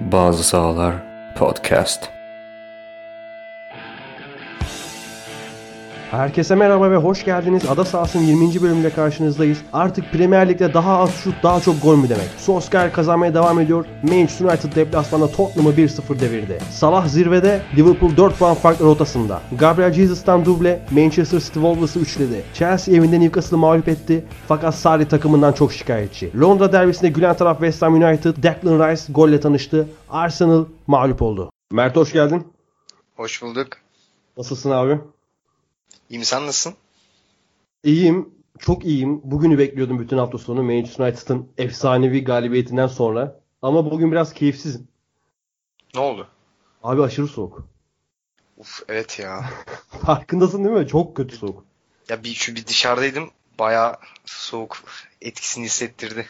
[0.00, 0.94] Bazı Sahalar
[1.34, 2.13] Podcast.
[6.16, 7.62] Herkese merhaba ve hoş geldiniz.
[7.68, 8.62] Ada Sahası'nın 20.
[8.62, 9.62] bölümünde karşınızdayız.
[9.72, 12.28] Artık Premier Lig'de daha az şut daha çok gol mü demek?
[12.38, 13.86] Solskjaer kazanmaya devam ediyor.
[14.02, 16.58] Manchester United deplasmanda Tottenham'ı 1-0 devirdi.
[16.70, 19.40] Salah zirvede, Liverpool 4 puan farklı rotasında.
[19.58, 22.44] Gabriel Jesus'tan duble, Manchester City Wolves'ı üçledi.
[22.54, 24.24] Chelsea evinde Newcastle'ı mağlup etti.
[24.48, 26.40] Fakat Sarri takımından çok şikayetçi.
[26.40, 29.88] Londra derbisinde gülen taraf West Ham United, Declan Rice golle tanıştı.
[30.10, 31.50] Arsenal mağlup oldu.
[31.72, 32.46] Mert hoş geldin.
[33.16, 33.68] Hoş bulduk.
[34.36, 34.98] Nasılsın abi?
[36.14, 36.74] İyiyim sen nasılsın?
[37.84, 38.34] İyiyim.
[38.58, 39.20] Çok iyiyim.
[39.24, 43.40] Bugünü bekliyordum bütün hafta sonu Manchester United'ın efsanevi galibiyetinden sonra.
[43.62, 44.88] Ama bugün biraz keyifsizim.
[45.94, 46.28] Ne oldu?
[46.82, 47.68] Abi aşırı soğuk.
[48.56, 49.44] Uf evet ya.
[50.06, 50.86] Farkındasın değil mi?
[50.88, 51.64] Çok kötü soğuk.
[52.08, 53.30] ya bir şu bir dışarıdaydım.
[53.58, 54.76] Bayağı soğuk
[55.20, 56.26] etkisini hissettirdi.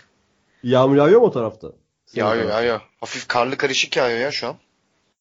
[0.63, 1.73] Yağmur yağıyor mu o tarafta?
[2.07, 2.63] Senin Yağıyor tarafta.
[2.63, 2.81] yağıyor.
[3.01, 4.57] Hafif karlı karışık yağıyor ya şu an.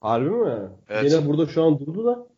[0.01, 0.59] Harbi mi?
[0.89, 1.11] Evet.
[1.11, 2.32] Yine burada şu an durdu da.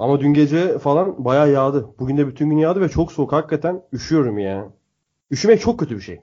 [0.00, 1.88] Ama dün gece falan bayağı yağdı.
[1.98, 3.32] Bugün de bütün gün yağdı ve çok soğuk.
[3.32, 4.68] Hakikaten üşüyorum ya.
[5.30, 6.20] Üşümek çok kötü bir şey.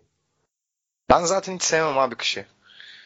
[1.09, 2.45] Ben zaten hiç sevmem abi kışı.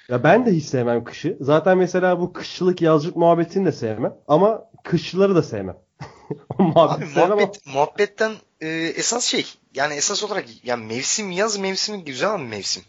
[0.09, 1.37] Ya ben de hiç sevmem kışı.
[1.41, 4.15] Zaten mesela bu kışçılık yazlık muhabbetini de sevmem.
[4.27, 5.77] Ama kışçıları da sevmem.
[6.59, 11.31] o muhabbeti Abi sevmem ama- muhabbet, muhabbetten e, esas şey yani esas olarak yani mevsim
[11.31, 12.83] yaz mevsimi güzel bir mevsim.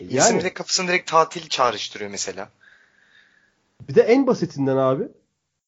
[0.00, 2.48] Yani bir de kafasını direkt tatil çağrıştırıyor mesela.
[3.88, 5.08] bir de en basitinden abi.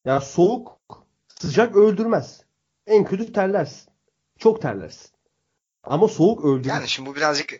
[0.05, 0.77] Ya soğuk
[1.41, 2.41] sıcak öldürmez.
[2.87, 3.89] En kötü terlersin.
[4.39, 5.09] Çok terlersin.
[5.83, 6.69] Ama soğuk öldürür.
[6.69, 7.59] Yani şimdi bu birazcık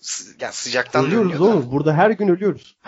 [0.00, 1.44] sı- yani sıcaktan ölüyoruz da.
[1.44, 1.70] oğlum.
[1.72, 2.76] Burada her gün ölüyoruz.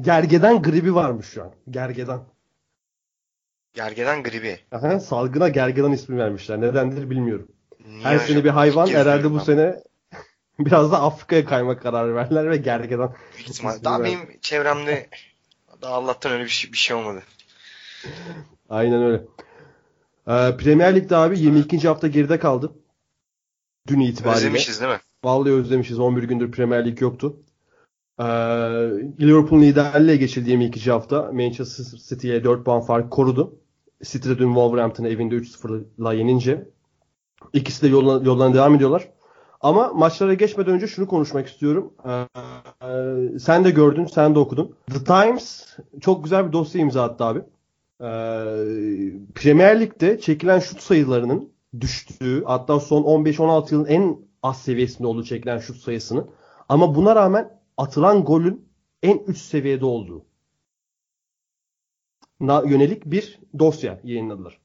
[0.00, 1.52] Gergedan gribi varmış şu an.
[1.70, 2.24] Gergedan.
[3.72, 4.60] Gergedan gribi.
[4.72, 6.60] Aha, salgına gergedan ismi vermişler.
[6.60, 7.48] Nedendir bilmiyorum.
[7.86, 9.44] Niye Her sene bir hayvan herhalde bu ben.
[9.44, 9.82] sene
[10.58, 13.14] biraz da Afrika'ya kayma kararı verdiler ve gergedan.
[13.36, 13.84] Büyük ihtimal.
[13.84, 15.08] Daha benim çevremde
[15.84, 17.22] daha Allah'tan öyle bir şey, bir şey olmadı.
[18.68, 19.16] Aynen öyle.
[20.28, 21.88] Ee, Premier Lig'de abi 22.
[21.88, 22.72] hafta geride kaldı.
[23.88, 24.36] Dün itibariyle.
[24.36, 25.00] Özlemişiz değil mi?
[25.24, 25.98] Vallahi özlemişiz.
[25.98, 27.36] 11 gündür Premier Lig yoktu.
[28.18, 28.24] Ee,
[29.20, 30.90] Liverpool liderliğe geçildi 22.
[30.90, 31.32] hafta.
[31.32, 33.58] Manchester City'ye 4 puan fark korudu.
[34.02, 36.68] City de dün Wolverhampton'ı evinde 3-0'la yenince.
[37.52, 39.08] İkisi de yoluna, yollarına devam ediyorlar.
[39.64, 41.94] Ama maçlara geçmeden önce şunu konuşmak istiyorum.
[42.04, 42.10] Ee,
[42.86, 44.76] e, sen de gördün, sen de okudun.
[44.86, 47.38] The Times çok güzel bir dosya imza attı abi.
[47.38, 48.04] Ee,
[49.34, 51.48] Premier Lig'de çekilen şut sayılarının
[51.80, 56.26] düştüğü hatta son 15-16 yılın en az seviyesinde olduğu çekilen şut sayısını
[56.68, 58.68] ama buna rağmen atılan golün
[59.02, 60.24] en üst seviyede olduğu
[62.40, 64.58] yönelik bir dosya yayınladılar.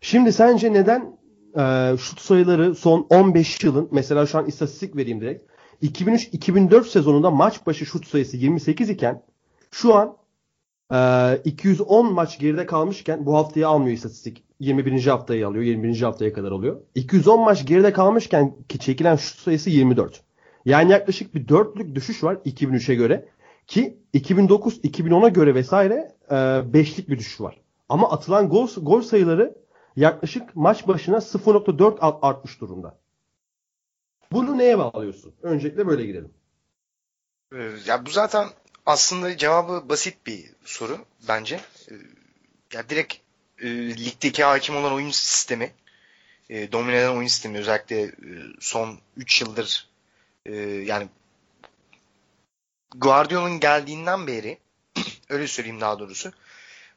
[0.00, 1.16] Şimdi sence neden
[1.56, 5.50] e, şut sayıları son 15 yılın mesela şu an istatistik vereyim direkt
[5.82, 9.22] 2003-2004 sezonunda maç başı şut sayısı 28 iken
[9.70, 10.16] şu an
[10.92, 14.42] e, 210 maç geride kalmışken bu haftayı almıyor istatistik.
[14.60, 15.06] 21.
[15.06, 15.64] haftayı alıyor.
[15.64, 16.02] 21.
[16.02, 16.80] haftaya kadar oluyor.
[16.94, 20.22] 210 maç geride kalmışken ki çekilen şut sayısı 24.
[20.64, 23.28] Yani yaklaşık bir dörtlük düşüş var 2003'e göre.
[23.66, 26.34] Ki 2009-2010'a göre vesaire e,
[26.72, 27.60] beşlik bir düşüş var.
[27.88, 29.54] Ama atılan gol, gol sayıları
[29.96, 32.98] yaklaşık maç başına 0.4 art- artmış durumda.
[34.32, 35.34] Bunu neye bağlıyorsun?
[35.42, 36.32] Öncelikle böyle girelim.
[37.52, 38.48] Ee, Ya bu zaten
[38.86, 40.98] aslında cevabı basit bir soru
[41.28, 41.60] bence.
[41.90, 41.94] Ee,
[42.72, 43.14] Ya direkt
[43.58, 45.72] e, ligdeki hakim olan oyun sistemi,
[46.50, 48.12] e, domine eden oyun sistemi özellikle e,
[48.60, 49.88] son 3 yıldır
[50.46, 51.08] e, yani
[52.96, 54.58] Guardiola'nın geldiğinden beri
[55.28, 56.32] öyle söyleyeyim daha doğrusu.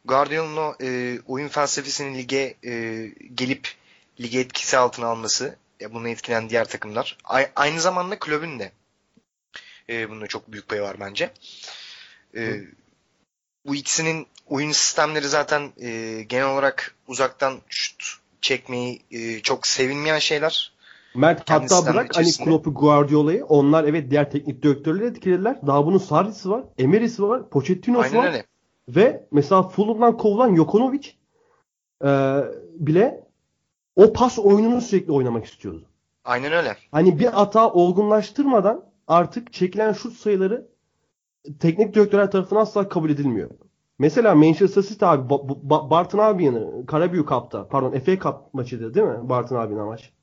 [0.05, 3.05] Guardiola'nın o e, oyun felsefesinin lige e,
[3.35, 3.67] gelip
[4.21, 7.17] lige etkisi altına alması, ya bunu etkileyen diğer takımlar.
[7.23, 8.71] A- aynı zamanda kulübün de
[9.89, 11.31] e, bunda çok büyük payı var bence.
[12.35, 12.61] E,
[13.65, 18.03] bu ikisinin oyun sistemleri zaten e, genel olarak uzaktan şut
[18.41, 20.73] çekmeyi e, çok sevilmeyen şeyler.
[21.15, 22.49] Mert Kendi hatta bırak hani içerisinde.
[22.49, 25.57] Klopp'u Guardiola'yı onlar evet diğer teknik direktörleri etkilediler.
[25.67, 28.27] Daha bunun Sarri'si var, Emery'si var, Pochettino'su Aynen var.
[28.27, 28.45] öyle.
[28.95, 31.07] Ve mesela Fulham'dan kovulan Jokonovic
[32.05, 32.09] e,
[32.73, 33.27] bile
[33.95, 35.85] o pas oyununu sürekli oynamak istiyordu.
[36.23, 36.75] Aynen öyle.
[36.91, 40.67] Hani bir hata olgunlaştırmadan artık çekilen şut sayıları
[41.59, 43.49] teknik direktörler tarafından asla kabul edilmiyor.
[43.99, 49.05] Mesela Manchester City abi Ba- Ba- Barton abinin Karabük Cup'ta pardon FA Cup maçıydı değil
[49.07, 49.29] mi?
[49.29, 50.13] Barton abinin maç.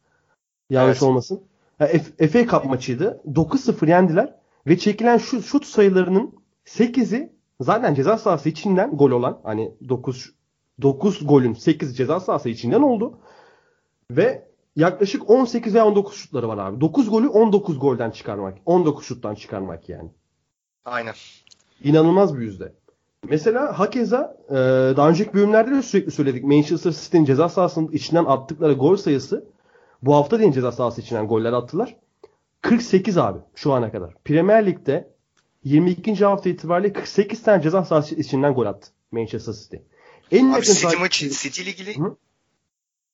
[0.71, 1.03] Yanlış Evet.
[1.03, 1.41] olmasın.
[1.79, 3.21] Ha, F- FA Cup maçıydı.
[3.35, 4.35] 9-0 yendiler
[4.67, 6.35] ve çekilen şut, şut sayılarının
[6.67, 10.35] 8'i zaten ceza sahası içinden gol olan hani 9
[10.83, 13.19] 9 golün 8 ceza sahası içinden oldu.
[14.11, 16.81] Ve yaklaşık 18 veya 19 şutları var abi.
[16.81, 18.59] 9 golü 19 golden çıkarmak.
[18.67, 20.11] 19 şuttan çıkarmak yani.
[20.85, 21.15] Aynen.
[21.85, 22.73] İnanılmaz bir yüzde.
[23.29, 24.55] Mesela hakeza e,
[24.97, 26.45] daha önceki bölümlerde de sürekli söyledik.
[26.45, 29.45] Manchester City'nin ceza sahasının içinden attıkları gol sayısı
[30.03, 31.97] bu hafta da ceza sahası içinden goller attılar.
[32.63, 34.15] 48 abi şu ana kadar.
[34.25, 35.16] Premier Lig'de
[35.67, 36.25] 22.
[36.25, 39.77] hafta itibariyle 48 tane ceza sahası içinden gol attı Manchester City.
[40.31, 42.17] En Abi yakın City takip- maçı City ile ilgili Hı?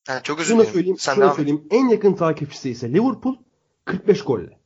[0.08, 0.96] Ha, çok özür Şunu dilerim.
[0.99, 1.34] Sen et.
[1.34, 1.64] söyleyeyim.
[1.70, 3.37] En yakın takipçisi ise Liverpool
[3.84, 4.58] 45 golle.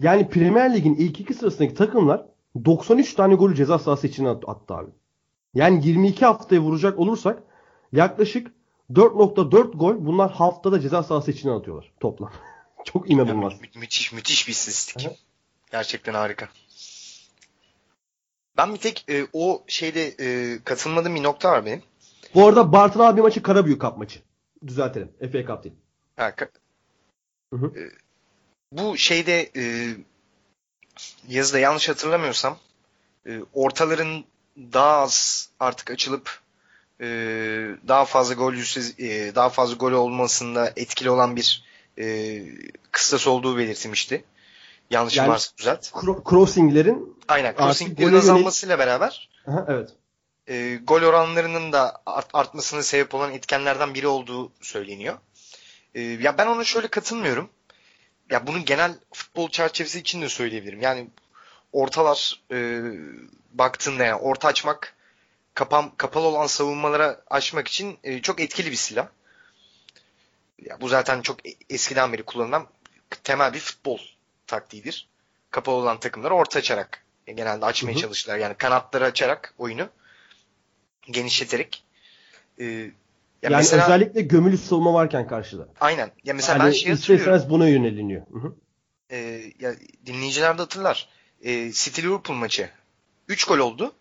[0.00, 2.26] Yani Premier Lig'in ilk iki sırasındaki takımlar
[2.64, 4.90] 93 tane golü ceza sahası için at- attı abi.
[5.54, 7.42] Yani 22 haftaya vuracak olursak
[7.92, 8.52] yaklaşık
[8.92, 12.32] 4.4 gol bunlar haftada ceza sahası için atıyorlar toplam.
[12.84, 13.52] Çok inanılmaz.
[13.60, 15.08] Mü- müthiş müthiş bir istatistik.
[15.72, 16.48] Gerçekten harika.
[18.56, 21.82] Ben bir tek e, o şeyde e, katılmadığım bir nokta var benim.
[22.34, 24.20] Bu arada Bartın abi maçı Karabüyük Cup maçı.
[24.66, 25.12] Düzeltelim.
[25.32, 25.74] FA Cup değil.
[26.16, 26.50] Ha, ka-
[27.52, 27.66] Hı hı.
[27.80, 27.82] E,
[28.72, 29.94] bu şeyde e,
[31.28, 32.58] yazıda yanlış hatırlamıyorsam
[33.26, 34.24] e, ortaların
[34.56, 36.40] daha az artık açılıp
[37.00, 37.06] e,
[37.88, 41.64] daha fazla gol yüzde e, daha fazla gol olmasında etkili olan bir
[41.98, 42.42] e,
[42.90, 44.24] kıstas olduğu belirtilmişti.
[44.90, 45.86] Yanlışım Yani- varsa düzelt.
[45.90, 47.54] Cro- crossinglerin Aynen.
[47.56, 49.90] Crossinglerin gole yönelik- azalmasıyla beraber Aha, evet.
[50.48, 55.18] e, gol oranlarının da art- artmasına sebep olan etkenlerden biri olduğu söyleniyor.
[55.94, 57.50] E, ya ben ona şöyle katılmıyorum.
[58.30, 60.80] Ya bunun genel futbol çerçevesi için de söyleyebilirim.
[60.82, 61.08] Yani
[61.72, 62.80] ortalar e,
[63.52, 64.94] baktığında yani orta açmak
[65.54, 69.06] kapan, kapalı olan savunmalara açmak için e, çok etkili bir silah.
[70.58, 72.66] Ya bu zaten çok e- eskiden beri kullanılan
[73.24, 73.98] temel bir futbol
[74.50, 75.08] taktiğidir.
[75.50, 78.00] Kapalı olan takımları orta açarak e, genelde açmaya Hı hı.
[78.00, 78.38] çalışırlar.
[78.38, 79.88] Yani kanatları açarak oyunu
[81.10, 81.84] genişleterek.
[82.58, 82.70] E, ya
[83.42, 85.68] yani mesela özellikle gömülü savunma varken karşıda.
[85.80, 86.10] aynen.
[86.24, 87.50] Ya mesela yani ben şey hatırlıyorum.
[87.50, 88.26] buna yöneliniyor.
[88.32, 88.54] Hı hı.
[89.10, 89.16] e,
[89.60, 89.74] ya
[90.06, 91.08] dinleyiciler de hatırlar.
[91.42, 92.70] E, City Liverpool maçı.
[93.28, 93.92] 3 gol oldu.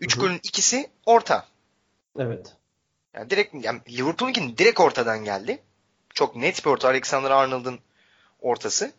[0.00, 0.24] 3 Hı hı.
[0.24, 1.46] golün ikisi orta.
[2.18, 2.56] Evet.
[3.14, 5.58] Yani direkt yani Liverpool'un direkt ortadan geldi.
[6.14, 6.88] Çok net bir orta.
[6.88, 7.78] Alexander Arnold'un
[8.40, 8.92] ortası.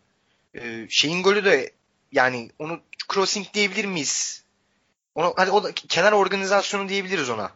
[0.54, 1.72] E, şeyin golü de
[2.12, 2.81] yani onu
[3.13, 4.44] crossing diyebilir miyiz?
[5.16, 7.51] Onu hadi o da kenar organizasyonu diyebiliriz ona.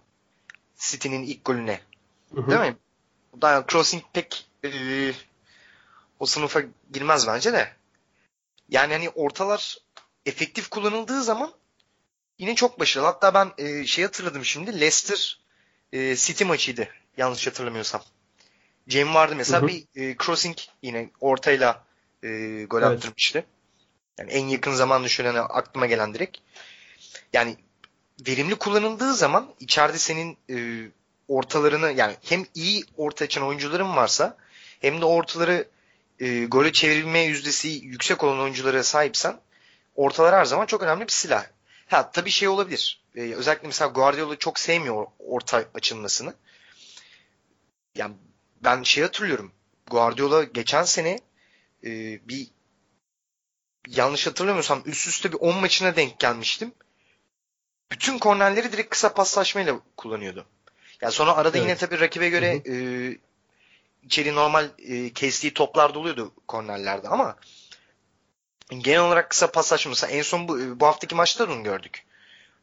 [0.78, 1.82] City'nin ilk golüne.
[2.36, 2.52] Hı hı.
[2.52, 2.78] Değil mi?
[3.42, 4.70] Daha crossing pek e,
[6.20, 6.62] o sınıfa
[6.94, 7.74] girmez bence de.
[8.70, 9.78] Yani hani ortalar
[10.26, 11.54] efektif kullanıldığı zaman
[12.40, 13.08] yine çok başarılı.
[13.08, 14.80] Hatta ben e, şey hatırladım şimdi.
[14.80, 15.40] Leicester
[15.94, 16.88] e, City maçıydı.
[17.18, 18.02] Yanlış hatırlamıyorsam.
[18.90, 19.68] Cem vardı mesela Hı hı.
[19.68, 21.86] bir e, crossing yine ortayla
[22.24, 22.98] e, gol Evet.
[22.98, 23.46] attırmıştı.
[24.20, 26.38] Yani en yakın zamanda şöyle hani aklıma gelen direkt.
[27.34, 27.58] Yani
[28.28, 30.88] verimli kullanıldığı zaman içeride senin e,
[31.28, 34.38] ortalarını yani hem iyi orta açan oyuncuların varsa
[34.80, 35.68] hem de ortaları
[36.20, 39.40] e, gole çevirme yüzdesi yüksek olan oyunculara sahipsen
[39.96, 41.46] ortalar her zaman çok önemli bir silah.
[41.88, 43.02] Ha tabii şey olabilir.
[43.16, 46.34] E, özellikle mesela Guardiola çok sevmiyor orta açılmasını.
[47.96, 48.16] Yani
[48.62, 49.52] ben şey hatırlıyorum.
[49.92, 51.20] Guardiola geçen sene
[51.84, 52.48] e, bir
[53.88, 56.74] yanlış hatırlamıyorsam üst üste bir 10 maçına denk gelmiştim.
[57.92, 60.46] Bütün kornerleri direkt kısa paslaşmayla kullanıyordu.
[61.02, 61.68] Yani sonra arada Evet.
[61.68, 62.76] yine tabii rakibe göre e,
[64.04, 67.36] içeri normal e, kestiği toplar da oluyordu kornerlerde ama
[68.70, 69.90] genel olarak kısa paslaşma.
[69.90, 72.06] Mesela en son bu, bu haftaki maçta da onu gördük.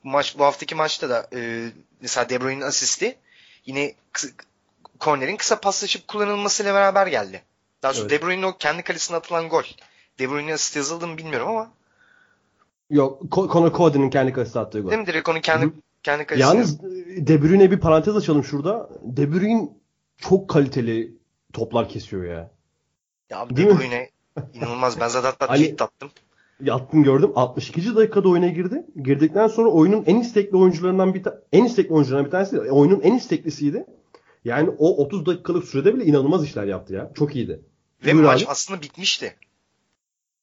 [0.05, 3.19] Bu maç bu haftaki maçta da e, mesela De Bruyne'in asisti
[3.67, 4.29] yine kısa,
[4.99, 7.43] kornerin kısa paslaşıp kullanılmasıyla beraber geldi.
[7.83, 8.23] Daha sonra Evet.
[8.23, 9.63] De Bruyne'in o kendi kalesine atılan gol.
[10.19, 11.71] De Bruyne'in asist yazıldı mı bilmiyorum ama
[12.91, 14.91] Yok Conor Cody'nin kendi kalesi attığı gol.
[14.91, 15.71] değil mi direkt onu kendi Hı.
[16.03, 16.83] kendi kalesine Yalnız
[17.27, 18.91] De Bruyne bir parantez açalım şurada.
[19.03, 19.69] De Bruyne
[20.19, 21.15] çok kaliteli
[21.53, 22.51] toplar kesiyor ya.
[23.31, 23.79] Ya Değil De mi?
[23.79, 24.11] Bruyne
[24.55, 25.01] inanılmaz.
[25.01, 26.11] Ben zaten hatta Hani- tweet attım.
[26.61, 27.33] Yattım gördüm.
[27.35, 27.97] 62.
[27.97, 28.87] dakikada oyuna girdi.
[29.03, 32.61] Girdikten sonra oyunun en istekli oyuncularından bir ta- en istekli oyuncularından bir tanesi.
[32.61, 33.87] Oyunun en isteklisiydi.
[34.45, 37.11] Yani o 30 dakikalık sürede bile inanılmaz işler yaptı ya.
[37.15, 37.61] Çok iyiydi.
[38.05, 38.51] Ve Buyur maç abi.
[38.51, 39.37] aslında bitmişti.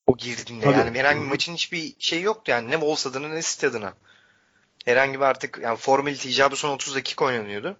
[0.07, 0.77] O girdiğinde Tabii.
[0.77, 3.93] yani herhangi bir maçın hiçbir şey yoktu yani ne Wolves adına ne City adına.
[4.85, 7.77] Herhangi bir artık yani formalite icabı son 30 dakika oynanıyordu.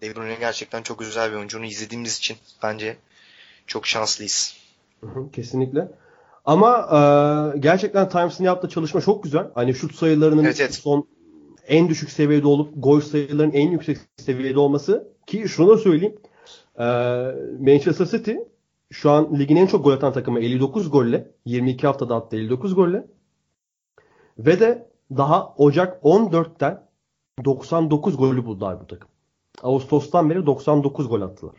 [0.00, 1.58] De Bruyne gerçekten çok güzel bir oyuncu.
[1.58, 2.96] Onu izlediğimiz için bence
[3.66, 4.56] çok şanslıyız.
[5.32, 5.88] Kesinlikle.
[6.44, 6.78] Ama
[7.54, 9.46] e, gerçekten Times'ın yaptığı çalışma çok güzel.
[9.54, 10.74] Hani şut sayılarının Evet, evet.
[10.74, 11.08] son
[11.68, 16.16] en düşük seviyede olup gol sayılarının en yüksek seviyede olması ki şunu da söyleyeyim.
[16.78, 16.84] E,
[17.60, 18.32] Manchester City
[18.92, 21.30] şu an ligin en çok gol atan takımı 59 golle.
[21.44, 23.06] 22 haftada attı 59 golle.
[24.38, 26.88] Ve de daha Ocak 14'ten
[27.44, 29.08] 99 golü buldular bu takım.
[29.62, 31.54] Ağustos'tan beri 99 gol attılar.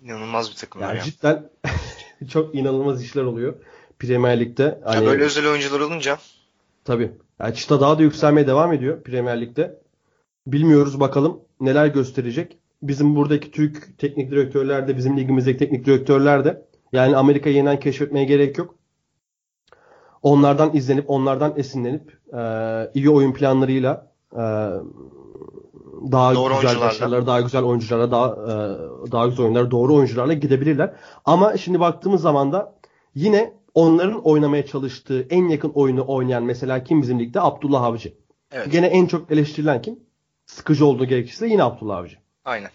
[0.00, 1.02] İnanılmaz bir takım Yani ya.
[1.02, 1.50] cidden
[2.28, 3.54] çok inanılmaz işler oluyor
[3.98, 4.62] Premier Lig'de.
[4.62, 6.18] Ya Hani, böyle özel oyuncular olunca
[6.84, 7.12] Tabii.
[7.38, 9.82] Yani çıta daha da yükselmeye devam ediyor Premier Lig'de.
[10.46, 12.58] Bilmiyoruz bakalım neler gösterecek.
[12.88, 18.24] Bizim buradaki Türk teknik direktörler de bizim ligimizdeki teknik direktörler de yani Amerika'yı yeniden keşfetmeye
[18.24, 18.74] gerek yok.
[20.22, 22.40] Onlardan izlenip onlardan esinlenip e,
[22.94, 24.44] iyi oyun planlarıyla e,
[26.12, 30.94] daha Doğru güzel başarılara, daha güzel oyunculara, daha e, daha güzel oyunlara, doğru oyuncularla gidebilirler.
[31.24, 32.74] Ama şimdi baktığımız zaman da
[33.14, 37.40] yine onların oynamaya çalıştığı en yakın oyunu oynayan mesela kim bizim ligde?
[37.40, 38.14] Abdullah Avcı.
[38.52, 39.98] evet Gene en çok eleştirilen kim?
[40.46, 42.23] Sıkıcı olduğu gerekirse yine Abdullah Avcı.
[42.44, 42.70] Aynen.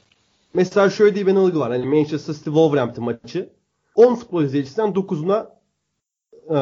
[0.53, 1.71] Mesela şöyle diye bir yanılgı var.
[1.71, 3.49] Hani Manchester City Wolverhampton maçı
[3.95, 5.49] 10 futbol izleyicisinden 9'una
[6.49, 6.57] e,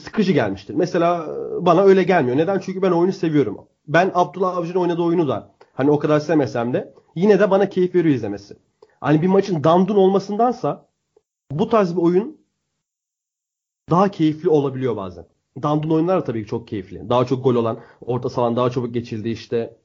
[0.00, 0.74] sıkıcı gelmiştir.
[0.74, 2.36] Mesela e, bana öyle gelmiyor.
[2.36, 2.58] Neden?
[2.58, 3.58] Çünkü ben oyunu seviyorum.
[3.88, 7.94] Ben Abdullah Avcı'nın oynadığı oyunu da hani o kadar sevmesem de yine de bana keyif
[7.94, 8.56] veriyor izlemesi.
[9.00, 10.86] Hani bir maçın dandun olmasındansa
[11.50, 12.40] bu tarz bir oyun
[13.90, 15.26] daha keyifli olabiliyor bazen.
[15.62, 17.08] Dandun oyunlar da tabii ki çok keyifli.
[17.08, 19.76] Daha çok gol olan, orta sahan daha çabuk geçildi işte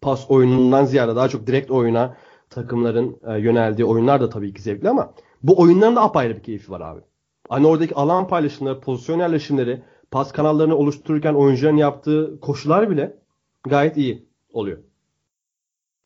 [0.00, 2.16] pas oyunundan ziyade daha çok direkt oyuna
[2.50, 6.70] takımların e, yöneldiği oyunlar da tabii ki zevkli ama bu oyunların da apayrı bir keyfi
[6.70, 7.00] var abi.
[7.48, 13.16] Hani oradaki alan paylaşımları, pozisyon yerleşimleri, pas kanallarını oluştururken oyuncuların yaptığı koşular bile
[13.64, 14.78] gayet iyi oluyor.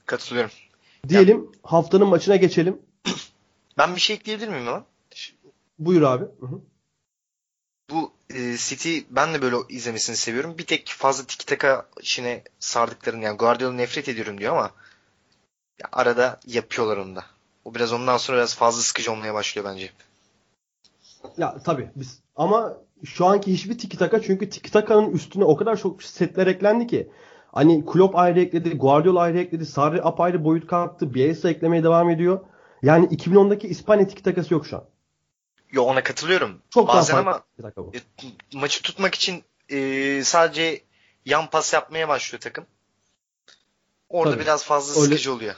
[0.06, 0.50] Katılıyorum.
[1.08, 2.78] Diyelim haftanın maçına geçelim.
[3.78, 4.84] Ben bir şey ekleyebilir miyim lan?
[5.78, 6.24] Buyur abi.
[6.24, 6.60] Hı hı.
[7.90, 10.58] Bu e, City ben de böyle izlemesini seviyorum.
[10.58, 14.70] Bir tek fazla tiki taka işine sardıklarını yani Guardiola nefret ediyorum diyor ama
[15.82, 17.24] ya arada yapıyorlar onu da.
[17.64, 19.90] O biraz ondan sonra biraz fazla sıkıcı olmaya başlıyor bence.
[21.38, 25.76] Ya tabii biz ama şu anki hiçbir tiki taka çünkü tiki takanın üstüne o kadar
[25.76, 27.08] çok setler eklendi ki.
[27.52, 32.40] Hani Klopp ayrı ekledi, Guardiola ayrı ekledi, Sarri apayrı boyut kalktı, Bielsa eklemeye devam ediyor.
[32.82, 34.84] Yani 2010'daki İspanya tiki takası yok şu an.
[35.73, 36.62] Yo ona katılıyorum.
[36.71, 37.42] Çok Bazen ama
[37.94, 37.99] e,
[38.54, 40.85] maçı tutmak için e, sadece
[41.25, 42.66] yan pas yapmaya başlıyor takım.
[44.09, 44.42] Orada Tabii.
[44.42, 45.54] biraz fazla Öyle- sıkıcı oluyor.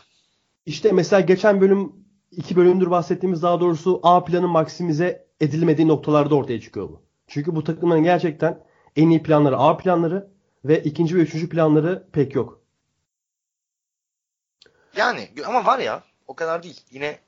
[0.66, 1.92] İşte mesela geçen bölüm
[2.30, 7.02] iki bölümdür bahsettiğimiz daha doğrusu A planın maksimize edilmediği noktalarda ortaya çıkıyor bu.
[7.26, 8.64] Çünkü bu takımların gerçekten
[8.96, 10.30] en iyi planları A planları
[10.64, 12.60] ve ikinci ve üçüncü planları pek yok.
[14.96, 16.80] Yani ama var ya o kadar değil.
[16.90, 17.18] Yine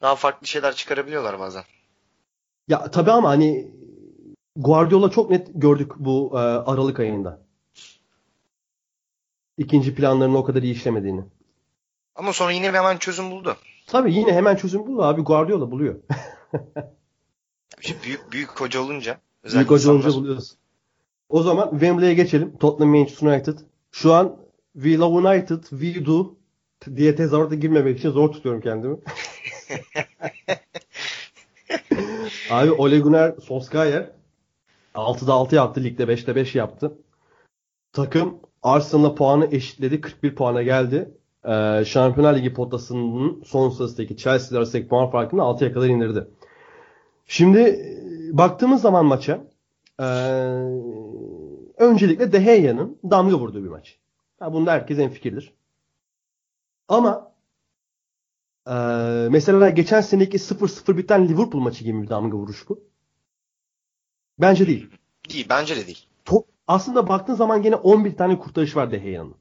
[0.00, 1.64] daha farklı şeyler çıkarabiliyorlar bazen.
[2.68, 3.70] Ya tabii ama hani
[4.56, 7.40] Guardiola çok net gördük bu e, Aralık ayında.
[9.58, 11.24] İkinci planlarını o kadar iyi işlemediğini.
[12.14, 13.56] Ama sonra yine hemen çözüm buldu.
[13.86, 15.94] Tabii yine hemen çözüm buldu abi Guardiola buluyor.
[17.80, 19.20] İşte büyük büyük hoca olunca
[19.52, 20.56] Büyük hoca olunca insanlar- buluyoruz.
[21.28, 22.56] O zaman Wembley'e geçelim.
[22.58, 23.58] Tottenham Manchester United.
[23.92, 24.36] Şu an
[24.72, 26.34] We Love United, We Do
[26.96, 28.96] diye tezahürata girmemek için zor tutuyorum kendimi.
[32.52, 34.10] Abi Ole Gunnar Solskjaer
[34.94, 35.84] 6'da 6 yaptı.
[35.84, 36.98] Ligde 5'te 5 yaptı.
[37.92, 40.00] Takım Arsenal'la puanı eşitledi.
[40.00, 41.10] 41 puana geldi.
[41.44, 46.26] Ee, Şampiyonlar Ligi potasının son sırasındaki Chelsea arasındaki puan farkını 6'ya kadar indirdi.
[47.26, 49.44] Şimdi e, baktığımız zaman maça
[50.00, 50.04] ee,
[51.78, 53.98] öncelikle De Gea'nın damga vurduğu bir maç.
[54.38, 55.52] Ha, bunda herkes en fikirdir.
[56.88, 57.31] Ama
[58.68, 58.72] ee,
[59.30, 62.80] mesela geçen seneki 0-0 biten Liverpool maçı gibi bir damga vuruş bu.
[64.38, 64.90] Bence değil.
[65.30, 66.06] Değil bence de değil.
[66.24, 69.34] Top, aslında baktığın zaman gene 11 tane kurtarış var De Gea'nın.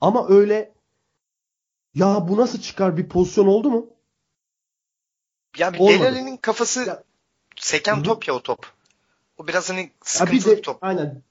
[0.00, 0.72] Ama öyle
[1.94, 3.86] ya bu nasıl çıkar bir pozisyon oldu mu?
[5.58, 5.98] Ya bir Olmadı.
[5.98, 7.02] Delali'nin kafası Ya-
[7.56, 8.02] seken Hı.
[8.02, 8.66] top ya o top.
[9.38, 10.78] O biraz hani Ya bir sıkıntılı de top.
[10.80, 11.22] aynen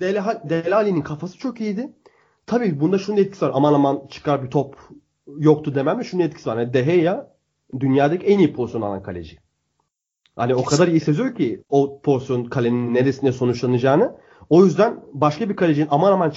[0.00, 1.92] Dela- Delali'nin kafası çok iyiydi.
[2.46, 3.50] Tabii bunda şunun etkisi var.
[3.54, 4.78] Aman aman çıkar bir top
[5.26, 6.56] yoktu demem de şunun etkisi var.
[6.56, 7.30] Yani De Gea
[7.80, 9.38] dünyadaki en iyi pozisyon alan kaleci.
[10.36, 14.16] Hani o kadar iyi seziyor ki o pozisyon kalenin neresinde sonuçlanacağını.
[14.50, 16.30] O yüzden başka bir kalecinin aman aman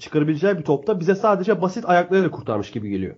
[0.00, 3.16] çıkarabileceği bir topta bize sadece basit ayaklarıyla kurtarmış gibi geliyor.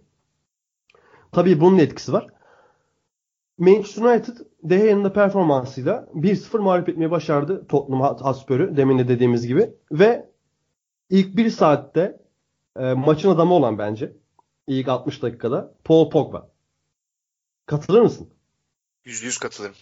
[1.32, 2.26] Tabii bunun etkisi var.
[3.58, 9.46] Manchester United De Gea'nın da performansıyla 1-0 mağlup etmeyi başardı Tottenham Hotspur'u demin de dediğimiz
[9.46, 10.30] gibi ve
[11.10, 12.20] ilk bir saatte
[12.78, 14.12] e, maçın adamı olan bence
[14.66, 16.50] ilk 60 dakikada Paul Pogba.
[17.66, 18.28] Katılır mısın?
[19.04, 19.74] Yüzde yüz katılırım.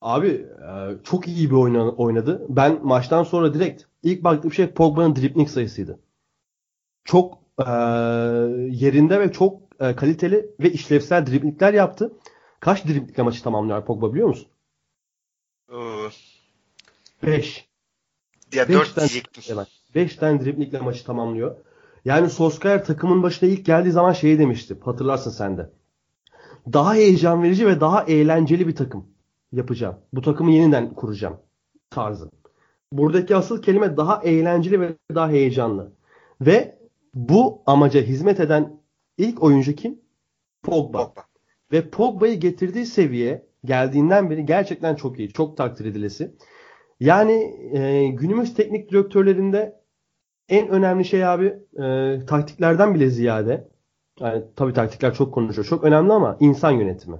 [0.00, 2.46] Abi e, çok iyi bir oyna- oynadı.
[2.48, 5.98] Ben maçtan sonra direkt ilk baktığım şey Pogba'nın dribling sayısıydı.
[7.04, 7.70] Çok e,
[8.70, 12.12] yerinde ve çok e, kaliteli ve işlevsel driblingler yaptı.
[12.60, 14.48] Kaç driblingle maçı tamamlıyor Pogba biliyor musun?
[15.72, 16.08] Ee,
[17.22, 17.68] 5.
[18.52, 19.42] ya 5 dört tane, diyecektim.
[19.56, 21.56] evet, 5 tane driblingle maçı tamamlıyor.
[22.04, 24.78] Yani Solskjaer takımın başına ilk geldiği zaman şeyi demişti.
[24.84, 25.70] Hatırlarsın sen de.
[26.72, 29.06] daha heyecan verici ve daha eğlenceli bir takım
[29.52, 29.96] yapacağım.
[30.12, 31.36] Bu takımı yeniden kuracağım
[31.90, 32.30] tarzı.
[32.92, 35.92] Buradaki asıl kelime daha eğlenceli ve daha heyecanlı.
[36.40, 36.78] Ve
[37.14, 38.80] bu amaca hizmet eden
[39.18, 40.00] ilk oyuncu kim?
[40.62, 41.06] Pogba.
[41.06, 41.24] Pogba.
[41.72, 45.32] Ve Pogba'yı getirdiği seviye geldiğinden beri gerçekten çok iyi.
[45.32, 46.34] Çok takdir edilesi.
[47.00, 47.32] Yani
[47.72, 49.81] e, günümüz teknik direktörlerinde
[50.52, 53.68] en önemli şey abi e, taktiklerden bile ziyade
[54.20, 55.66] yani tabii taktikler çok konuşuyor.
[55.66, 57.16] Çok önemli ama insan yönetimi.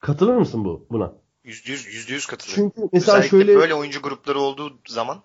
[0.00, 1.12] Katılır mısın bu buna?
[1.44, 2.72] Yüzde yüz, yüzde yüz katılıyorum.
[2.76, 5.22] Çünkü mesela Özellikle şöyle böyle oyuncu grupları olduğu zaman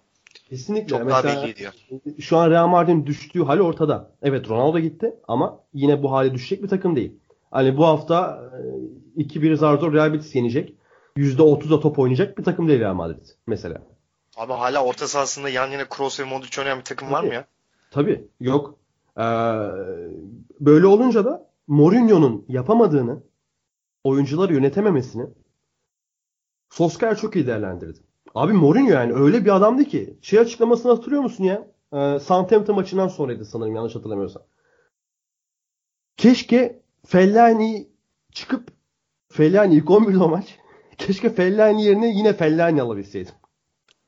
[0.50, 1.74] kesinlikle çok mesela daha belli ediyor.
[2.20, 4.12] şu an Real Madrid'in düştüğü hali ortada.
[4.22, 7.14] Evet Ronaldo gitti ama yine bu hale düşecek bir takım değil.
[7.52, 8.44] Hani bu hafta
[9.18, 10.74] e, 2-1 zar zor Real Betis yenecek.
[11.18, 13.97] %30'da top oynayacak bir takım değil Real Madrid mesela.
[14.38, 17.48] Abi hala orta sahasında yan yana Kroos ve Modric oynayan bir takım var mı ya?
[17.92, 18.80] Tabii yok.
[19.18, 19.24] Ee,
[20.60, 23.24] böyle olunca da Mourinho'nun yapamadığını
[24.04, 25.26] oyuncuları yönetememesini
[26.70, 28.00] Solskjaer çok iyi değerlendirdi.
[28.36, 31.68] Abi Mourinho yani öyle bir adamdı ki şey açıklamasını hatırlıyor musun ya?
[31.94, 34.44] Ee, Southampton maçından sonraydı sanırım yanlış hatırlamıyorsam.
[36.18, 37.88] Keşke Fellaini
[38.32, 38.70] çıkıp
[39.30, 40.58] Fellaini ilk 11'de o maç.
[40.98, 43.34] Keşke Fellaini yerine yine Fellaini alabilseydim.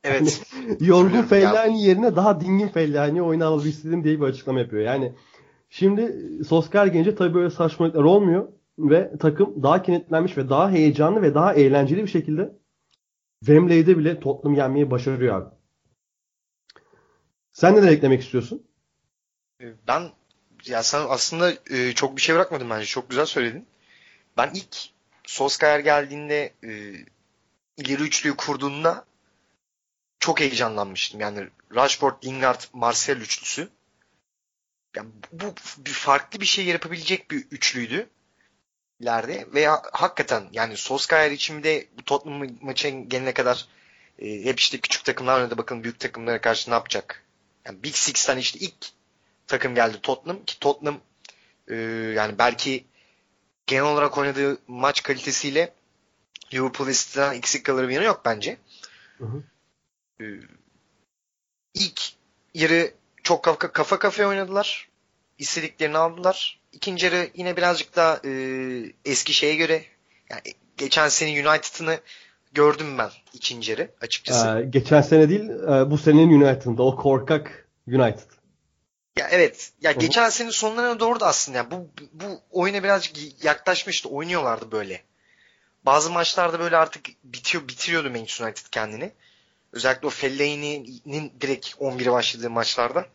[0.04, 0.42] Evet.
[0.80, 4.82] Yorgun Hatırlıyorum Fellaini yerine daha dingin Fellaini oynanabilseydim diye bir açıklama yapıyor.
[4.82, 5.12] Yani
[5.70, 6.14] şimdi
[6.44, 11.54] Solskjaer gelince tabii böyle saçmalıklar olmuyor ve takım daha kenetlenmiş ve daha heyecanlı ve daha
[11.54, 12.52] eğlenceli bir şekilde
[13.40, 15.54] Wembley'de bile Tottenham yenmeyi başarıyor abi.
[17.52, 18.66] Sen neler eklemek istiyorsun?
[19.88, 20.10] Ben
[20.66, 22.86] ya sen aslında e, çok bir şey bırakmadın bence.
[22.86, 23.66] Çok güzel söyledin.
[24.36, 24.76] Ben ilk
[25.24, 26.70] Solskjaer geldiğinde e,
[27.76, 29.04] ileri üçlüyü kurduğunda
[30.20, 31.20] çok heyecanlanmıştım.
[31.20, 33.68] Yani Rashford, Lingard, Martial üçlüsü.
[34.96, 38.10] Yani bu bir farklı bir şey yapabilecek bir üçlüydü
[39.00, 43.68] ileride ve ha- hakikaten yani Solskjaer için de bu Tottenham ma- maçına gelene kadar
[44.18, 47.24] e, hep işte küçük takımlar oynadı bakın büyük takımlara karşı ne yapacak?
[47.66, 48.86] Yani Big Six'ten işte ilk
[49.46, 51.00] takım geldi Tottenham ki Tottenham
[51.68, 51.74] e,
[52.16, 52.84] yani belki
[53.66, 55.74] genel olarak oynadığı maç kalitesiyle
[56.54, 58.56] Liverpool ve City'den eksik kalır bir yanı yok bence.
[59.18, 59.42] Hı hı.
[60.20, 60.24] E,
[61.74, 62.00] ilk
[62.54, 62.90] yarı
[63.22, 64.88] çok kafa, kafa kafaya oynadılar.
[65.38, 66.60] İstediklerini aldılar.
[66.72, 68.32] İkinci yarı yine birazcık daha e,
[69.04, 69.82] eski şeye göre
[70.30, 70.42] yani
[70.76, 72.00] geçen sene United'ını
[72.52, 74.58] gördüm ben ikinci yarı açıkçası.
[74.58, 78.30] Ee, geçen sene değil e, bu senenin United'ında o korkak United.
[79.18, 79.72] Ya evet.
[79.80, 80.00] Ya Hı hı.
[80.00, 84.08] geçen senenin sonlarına doğru da aslında yani bu bu oyuna birazcık yaklaşmıştı.
[84.08, 85.02] Oynuyorlardı böyle.
[85.86, 89.12] Bazı maçlarda böyle artık bitiyor bitiriyordu Manchester United kendini.
[89.72, 93.08] Özellikle o Fellaini'nin direkt 11'e başladığı maçlarda.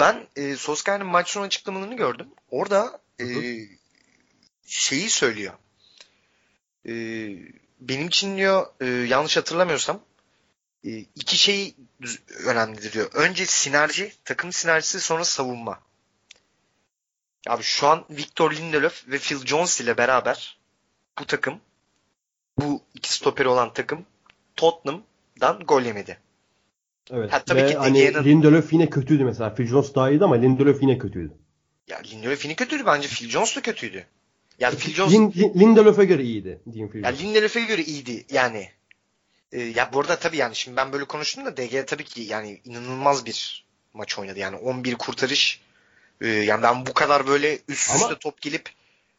[0.00, 2.28] Ben e, Solskjaer'in maç sonu açıklamalarını gördüm.
[2.50, 3.66] Orada e, Hı hı.
[4.66, 5.54] şeyi söylüyor.
[6.88, 6.92] E,
[7.80, 10.00] benim için diyor e, yanlış hatırlamıyorsam
[10.84, 11.74] e, iki şey
[12.44, 13.10] önemlidir diyor.
[13.12, 15.80] Önce sinerji, takım sinerjisi sonra savunma.
[17.48, 20.58] Abi şu an Victor Lindelöf ve Phil Jones ile beraber
[21.18, 21.60] bu takım
[22.58, 24.06] bu iki stoperi olan takım
[24.58, 26.18] Tottenham'dan gol yemedi.
[27.10, 27.32] Evet.
[27.32, 29.54] Ha, tabii Ve ki hani Lindelöf yine kötüydü mesela.
[29.54, 31.32] Phil Jones daha iyiydi ama Lindelöf yine kötüydü.
[31.88, 33.08] Ya Lindelöf yine kötüydü bence.
[33.08, 34.06] Phil Jones da kötüydü.
[34.58, 37.22] Ya Phil Jones Lin, Lin- Lindelöf'e göre iyiydi diyeyim Phil ya Jones.
[37.24, 38.68] Lindelöf'e göre iyiydi yani.
[39.52, 42.60] Ee, ya bu arada tabii yani şimdi ben böyle konuştum da DG tabii ki yani
[42.64, 44.38] inanılmaz bir maç oynadı.
[44.38, 45.60] Yani 11 kurtarış.
[46.20, 48.68] Ee, yani ben bu kadar böyle üst Ama üste top gelip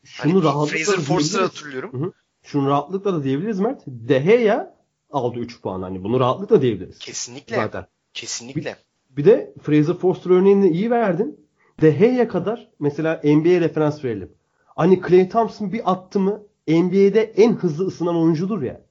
[0.03, 1.57] Şunu hani rahatlıkla Fraser da Forster'ı diyebiliriz.
[1.57, 2.13] hatırlıyorum.
[2.43, 3.81] Şunu rahatlıkla da diyebiliriz Mert.
[3.87, 4.78] De Gea
[5.11, 5.81] aldı 3 puan.
[5.81, 6.99] Hani bunu rahatlıkla diyebiliriz.
[6.99, 7.55] Kesinlikle.
[7.55, 7.85] Zaten.
[8.13, 8.75] Kesinlikle.
[9.09, 11.45] Bir de Fraser Forster örneğini iyi verdin.
[11.81, 14.31] De Gea kadar mesela NBA referans verelim.
[14.75, 18.81] Hani Klay Thompson bir attı mı NBA'de en hızlı ısınan oyuncudur ya.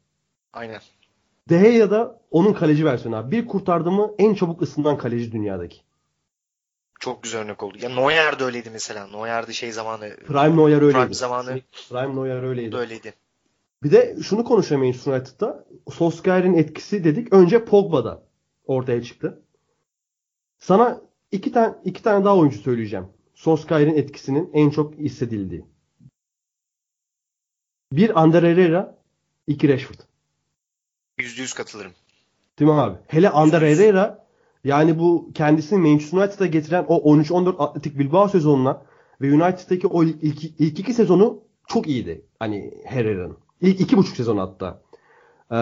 [0.52, 0.80] Aynen.
[1.48, 3.36] De Gea da onun kaleci versiyonu abi.
[3.36, 5.80] Bir kurtardı mı en çabuk ısınan kaleci dünyadaki.
[7.00, 7.78] Çok güzel örnek oldu.
[7.80, 9.06] Ya Neuer de öyleydi mesela.
[9.06, 10.92] Neuer de şey zamanı Prime Neuer öyleydi.
[10.98, 12.76] Prime zamanı Prime Neuer öyleydi.
[12.76, 13.14] öyleydi.
[13.82, 15.66] Bir de şunu konuşalım Manchester United'da.
[15.92, 17.32] Solskjaer'in etkisi dedik.
[17.32, 18.22] Önce Pogba'da
[18.66, 19.42] ortaya çıktı.
[20.58, 21.00] Sana
[21.32, 23.06] iki tane iki tane daha oyuncu söyleyeceğim.
[23.34, 25.64] Solskjaer'in etkisinin en çok hissedildiği.
[27.92, 28.98] Bir Ander Herrera,
[29.46, 29.98] iki Rashford.
[31.18, 31.92] Yüzde yüz katılırım.
[32.58, 32.98] Değil mi abi?
[33.06, 34.26] Hele Ander Herrera
[34.64, 38.82] yani bu kendisini Manchester United'a getiren o 13-14 Atletik Bilbao sezonuna
[39.20, 42.26] ve United'daki o ilk, ilk iki sezonu çok iyiydi.
[42.38, 43.38] Hani Herrera'nın.
[43.60, 44.82] İlk iki buçuk sezon hatta.
[45.52, 45.56] Ee,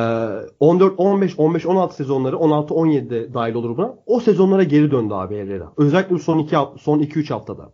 [0.60, 3.94] 14, 15, 15, 16 sezonları 16, 17'de dahil olur buna.
[4.06, 5.72] O sezonlara geri döndü abi Herrera.
[5.76, 7.72] Özellikle son iki, son 2-3 haftada.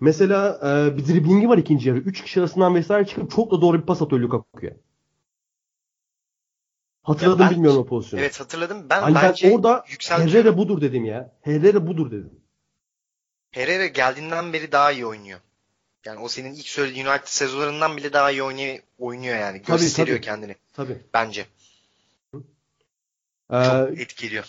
[0.00, 1.98] Mesela e, bir driblingi var ikinci yarı.
[1.98, 4.72] Üç kişi arasından vesaire çıkıp çok da doğru bir pas atıyor Lukaku'ya.
[7.02, 8.22] Hatırladım ben- bilmiyorum o pozisyonu.
[8.22, 8.86] Evet hatırladım.
[8.90, 10.34] Ben Hani ben bence orada yükseltiyorum.
[10.34, 11.32] Herrera budur dedim ya.
[11.40, 12.30] Herrera budur dedim.
[13.50, 15.40] Herrera geldiğinden beri daha iyi oynuyor.
[16.06, 19.62] Yani o senin ilk söylediğin United sezonlarından bile daha iyi oynuyor, oynuyor yani.
[19.62, 20.24] Tabii, Gösteriyor tabii.
[20.26, 20.98] kendini Tabii.
[21.14, 21.46] bence.
[23.52, 24.44] Ee, Çok etkiliyor.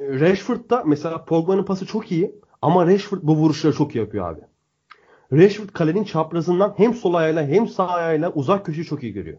[0.00, 4.40] Rashford'da mesela Pogba'nın pası çok iyi ama Rashford bu vuruşları çok iyi yapıyor abi.
[5.32, 9.38] Rashford kalenin çaprazından hem sol ayağıyla hem sağ ayağıyla uzak köşeyi çok iyi görüyor.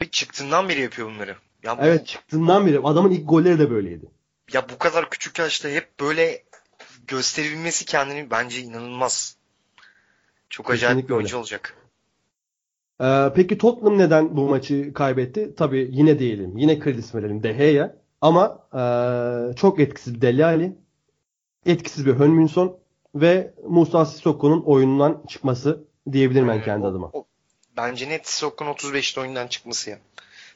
[0.00, 1.36] Ve çıktığından beri yapıyor bunları.
[1.62, 4.06] Ya, bu- Evet çıktığından beri adamın ilk golleri de böyleydi.
[4.52, 6.44] ya bu kadar küçük yaşta hep böyle
[7.06, 9.35] gösterebilmesi kendini bence inanılmaz.
[10.50, 11.40] Çok acayip Kesinlikle bir oyuncu öyle.
[11.40, 11.76] olacak.
[13.00, 15.54] Ee, peki Tottenham neden bu maçı kaybetti?
[15.56, 16.56] Tabii yine diyelim.
[16.58, 17.96] Yine kredisi verelim De Gea.
[18.20, 20.72] Ama ee, çok etkisiz bir Dele Alli.
[21.66, 22.78] Etkisiz bir Hönminson
[23.14, 27.10] ve Musa Sissoko'nun oyundan çıkması diyebilirim ben kendi O- adıma.
[27.12, 27.26] o-
[27.76, 29.98] bence net Sokun 35'te oyundan çıkması ya.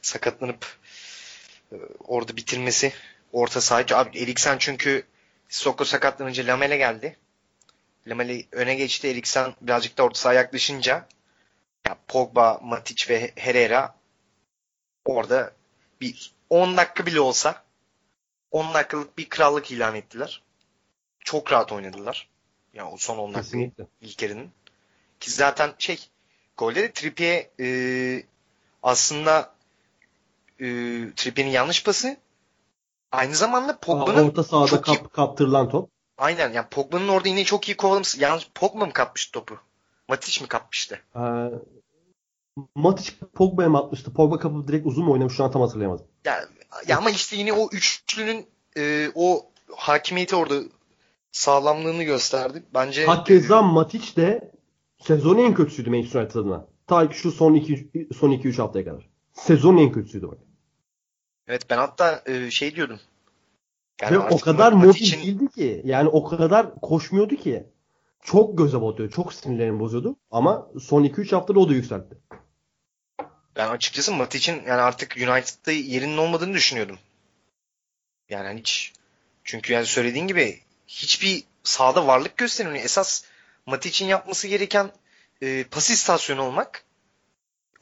[0.01, 0.65] Sakatlanıp
[1.71, 1.75] e,
[2.07, 2.93] orada bitirmesi.
[3.33, 3.83] Orta saha.
[3.95, 5.03] Abi Eriksen çünkü
[5.49, 7.17] Sokko sakatlanınca Lamela geldi.
[8.07, 9.07] Lamela öne geçti.
[9.07, 11.07] Eriksen birazcık da orta sahaya yaklaşınca
[11.87, 13.95] ya Pogba, Matic ve Herrera
[15.05, 15.51] orada
[16.01, 17.63] bir 10 dakika bile olsa
[18.51, 20.41] 10 dakikalık bir krallık ilan ettiler.
[21.19, 22.27] Çok rahat oynadılar.
[22.73, 23.85] Yani o son 10 dakikayı Kesinlikle.
[24.01, 24.51] ilk yarının.
[25.19, 26.07] Ki zaten şey
[26.57, 28.23] golde Trippier e,
[28.83, 29.53] aslında
[30.59, 30.65] e,
[31.15, 32.17] Trippier'in yanlış pası
[33.11, 35.89] aynı zamanda Pogba'nın Orta sahada iyi- kap, kaptırılan top.
[36.21, 38.21] Aynen yani Pogba'nın orada yine çok iyi kovalaması.
[38.21, 39.59] Yalnız Pogba mı kapmıştı topu?
[40.07, 40.99] Matic mi kapmıştı?
[41.15, 41.21] Ee,
[42.75, 44.13] Matic Pogba'ya mı atmıştı?
[44.13, 45.33] Pogba kapıp direkt uzun mu oynamış?
[45.33, 46.05] Şu an tam hatırlayamadım.
[46.25, 46.45] Ya,
[46.87, 50.61] ya ama işte yine o üçlünün e, o hakimiyeti orada
[51.31, 52.63] sağlamlığını gösterdi.
[52.73, 54.51] Bence Hakeza Matic de
[54.99, 56.65] sezonun en kötüsüydü Manchester United adına.
[56.87, 59.09] Ta ki şu son 2 son 2 3 haftaya kadar.
[59.33, 60.37] Sezonun en kötüsüydü bak.
[61.47, 62.99] evet ben hatta e, şey diyordum.
[64.01, 65.81] Yani Ve o kadar mobil için- değildi ki.
[65.85, 67.63] Yani o kadar koşmuyordu ki.
[68.23, 69.11] Çok göze batıyor.
[69.11, 70.15] Çok sinirlerini bozuyordu.
[70.31, 72.17] Ama son 2-3 haftada o da yükseltti.
[73.55, 76.99] Ben açıkçası Matic'in yani artık United'da yerinin olmadığını düşünüyordum.
[78.29, 78.93] Yani hani hiç
[79.43, 82.85] çünkü yani söylediğin gibi hiçbir sahada varlık göstermiyor.
[82.85, 83.23] Esas
[83.65, 84.91] Matic'in yapması gereken
[85.41, 86.83] e, pas istasyonu olmak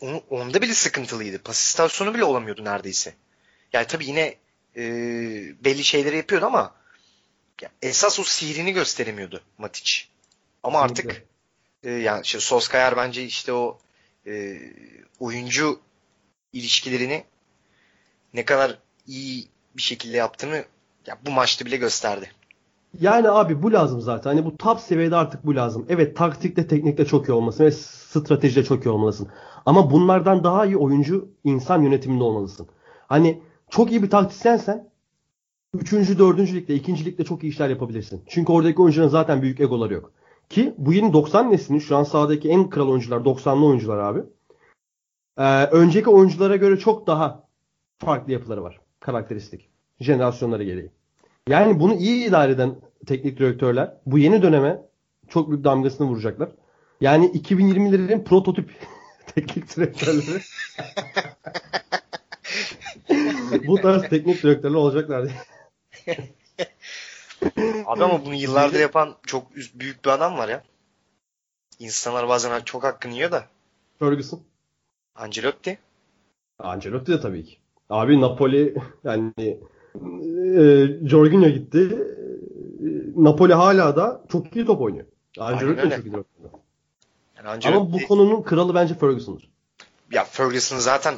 [0.01, 1.39] onu, onda bile sıkıntılıydı.
[1.43, 3.13] Pas istasyonu bile olamıyordu neredeyse.
[3.73, 4.36] Yani tabii yine
[4.77, 4.84] e,
[5.63, 6.73] belli şeyleri yapıyordu ama
[7.62, 9.91] ya esas o sihrini gösteremiyordu Matic.
[10.63, 11.25] Ama artık
[11.84, 13.79] e, yani işte Solskjaer bence işte o
[14.27, 14.60] e,
[15.19, 15.79] oyuncu
[16.53, 17.23] ilişkilerini
[18.34, 18.77] ne kadar
[19.08, 20.65] iyi bir şekilde yaptığını
[21.08, 22.32] ya bu maçta bile gösterdi.
[22.99, 24.29] Yani abi bu lazım zaten.
[24.29, 25.86] Hani bu top seviyede artık bu lazım.
[25.89, 29.27] Evet taktikte teknikte çok iyi olmasın ve stratejide çok iyi olmalısın.
[29.65, 32.67] Ama bunlardan daha iyi oyuncu insan yönetiminde olmalısın.
[33.08, 34.89] Hani çok iyi bir taktisyensen
[35.73, 35.93] 3.
[35.93, 36.39] 4.
[36.39, 37.05] ligde 2.
[37.05, 38.23] ligde çok iyi işler yapabilirsin.
[38.27, 40.12] Çünkü oradaki oyuncuların zaten büyük egoları yok.
[40.49, 44.19] Ki bu yeni 90 neslinin şu an sahadaki en kral oyuncular 90'lı oyuncular abi.
[45.38, 47.47] Ee, önceki oyunculara göre çok daha
[47.99, 48.79] farklı yapıları var.
[48.99, 49.69] Karakteristik.
[49.99, 50.91] Jenerasyonları gereği.
[51.47, 54.82] Yani bunu iyi idare eden teknik direktörler bu yeni döneme
[55.29, 56.49] çok büyük damgasını vuracaklar.
[57.01, 58.71] Yani 2020'lerin prototip
[59.36, 60.41] teknik direktörleri
[63.69, 65.36] bu tarz teknik direktörler olacaklar diye.
[67.86, 70.63] Abi ama bunu yıllardır yapan çok büyük bir adam var ya.
[71.79, 73.45] İnsanlar bazen çok hakkını yiyor da.
[73.99, 74.41] Ferguson.
[75.15, 75.77] Ancelotti.
[76.60, 77.58] Ancelotti de tabii ki.
[77.89, 79.34] Abi Napoli yani
[80.58, 80.63] e,
[81.08, 81.97] Jorginho gitti.
[82.79, 85.05] E, Napoli hala da çok iyi top oynuyor.
[85.39, 86.60] Ancelotti de çok iyi top oynuyor.
[87.38, 89.49] Yani Ancelotti Ama bu konunun kralı bence Ferguson'dır.
[90.12, 91.15] ya Ferguson zaten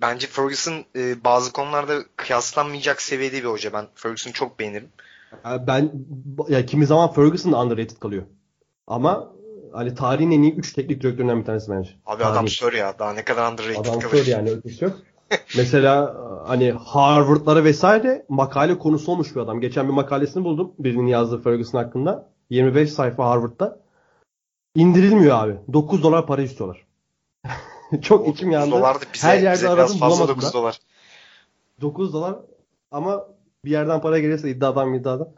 [0.00, 3.72] bence Ferguson e, bazı konularda kıyaslanmayacak seviyede bir hoca.
[3.72, 4.88] Ben Ferguson'u çok beğenirim.
[5.44, 5.90] Yani ben
[6.48, 8.22] ya kimi zaman Ferguson underrated kalıyor.
[8.86, 9.32] Ama
[9.72, 11.90] hani tarihin en iyi 3 teknik direktöründen bir tanesi bence.
[12.06, 12.46] Abi adam Tarihin.
[12.54, 12.98] sör ya.
[12.98, 14.16] Daha ne kadar underrated Adam kalır.
[14.24, 14.98] sör yani ötesi yok.
[15.56, 19.60] Mesela hani Harvard'lara vesaire makale konusu olmuş bir adam.
[19.60, 20.72] Geçen bir makalesini buldum.
[20.78, 22.30] Birinin yazdığı Ferguson hakkında.
[22.50, 23.78] 25 sayfa Harvard'da.
[24.74, 25.56] İndirilmiyor abi.
[25.72, 26.86] 9 dolar para istiyorlar.
[28.02, 28.70] Çok içim 9 yandı.
[28.70, 30.52] dolar da bize, Her yerde bize biraz aradım fazla bulamadım 9 da.
[30.52, 30.80] dolar.
[31.80, 32.36] 9 dolar
[32.90, 33.26] ama
[33.64, 35.28] bir yerden para gelirse iddiadan iddiadan.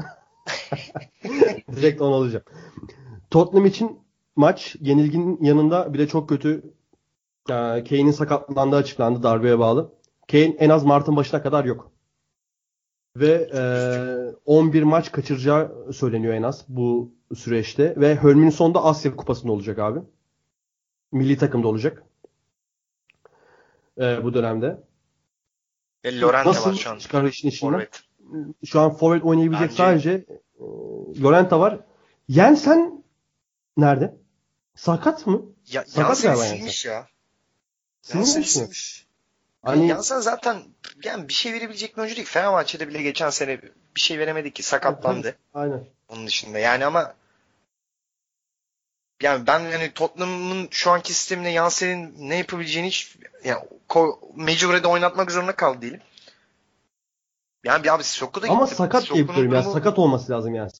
[1.76, 2.44] Direkt onu alacağım.
[3.30, 4.00] Tottenham için
[4.36, 6.62] maç yenilginin yanında bile çok kötü.
[7.50, 7.54] Ee,
[7.88, 9.92] Kane'in sakatlandığı açıklandı darbeye bağlı.
[10.30, 11.90] Kane en az Mart'ın başına kadar yok.
[13.16, 13.62] Ve e,
[14.46, 17.94] 11 maç kaçıracağı söyleniyor en az bu süreçte.
[17.96, 20.00] Ve Hölmünson da Asya Kupası'nda olacak abi.
[21.12, 22.04] Milli takımda olacak.
[24.00, 24.80] E, bu dönemde.
[26.04, 26.98] Ve Lorente Nasıl var şu an.
[26.98, 27.72] çıkar işin içinden?
[27.72, 28.02] Forvet.
[28.66, 31.80] Şu an forvet oynayabilecek Bence- sadece e, Lorenta var.
[32.28, 33.04] Jensen
[33.76, 34.16] nerede?
[34.74, 35.42] Sakat mı?
[35.72, 37.06] Ya, Sakat Jansen silmiş ya.
[38.02, 39.06] Jansen silmiş.
[39.62, 40.62] Hani Jansen zaten
[41.04, 42.28] yani bir şey verebilecek bir oyuncu değil.
[42.28, 43.60] Fenerbahçe'de bile geçen sene
[43.96, 44.62] bir şey veremedi ki.
[44.62, 45.36] Sakatlandı.
[45.54, 45.84] aynen.
[46.08, 46.58] Onun dışında.
[46.58, 47.14] Yani ama
[49.22, 53.60] yani ben yani Tottenham'ın şu anki sisteminde Jansen'in ne yapabileceğini hiç yani
[54.36, 56.00] mecburede oynatmak zorunda kaldı değilim.
[57.64, 58.76] Yani bir abi Sokku da Ama gitti.
[58.76, 59.62] sakat diye biliyorum ya.
[59.62, 60.70] Sakat olması lazım yani.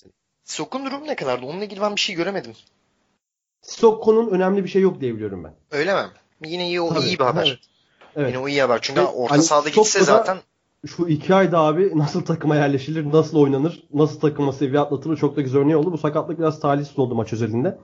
[0.45, 1.47] Sokku'nun durumu ne kadardı?
[1.47, 2.53] Onunla ilgili ben bir şey göremedim.
[3.63, 5.55] Sokko'nun önemli bir şey yok diye biliyorum ben.
[5.79, 6.09] Öyle mi?
[6.45, 7.47] Yine iyi, o Tabii, iyi bir haber.
[7.47, 7.59] evet.
[8.17, 8.29] Evet.
[8.29, 8.79] Yine o iyi haber.
[8.83, 10.39] Çünkü Ve orta hani sahada gitse Sokko'da- zaten
[10.87, 15.41] Şu iki ayda abi nasıl takıma yerleşilir, nasıl oynanır, nasıl takıma seviye atlatılır çok da
[15.41, 15.93] güzel örneği oldu.
[15.93, 17.79] Bu sakatlık biraz talihsiz oldu maç özelinde.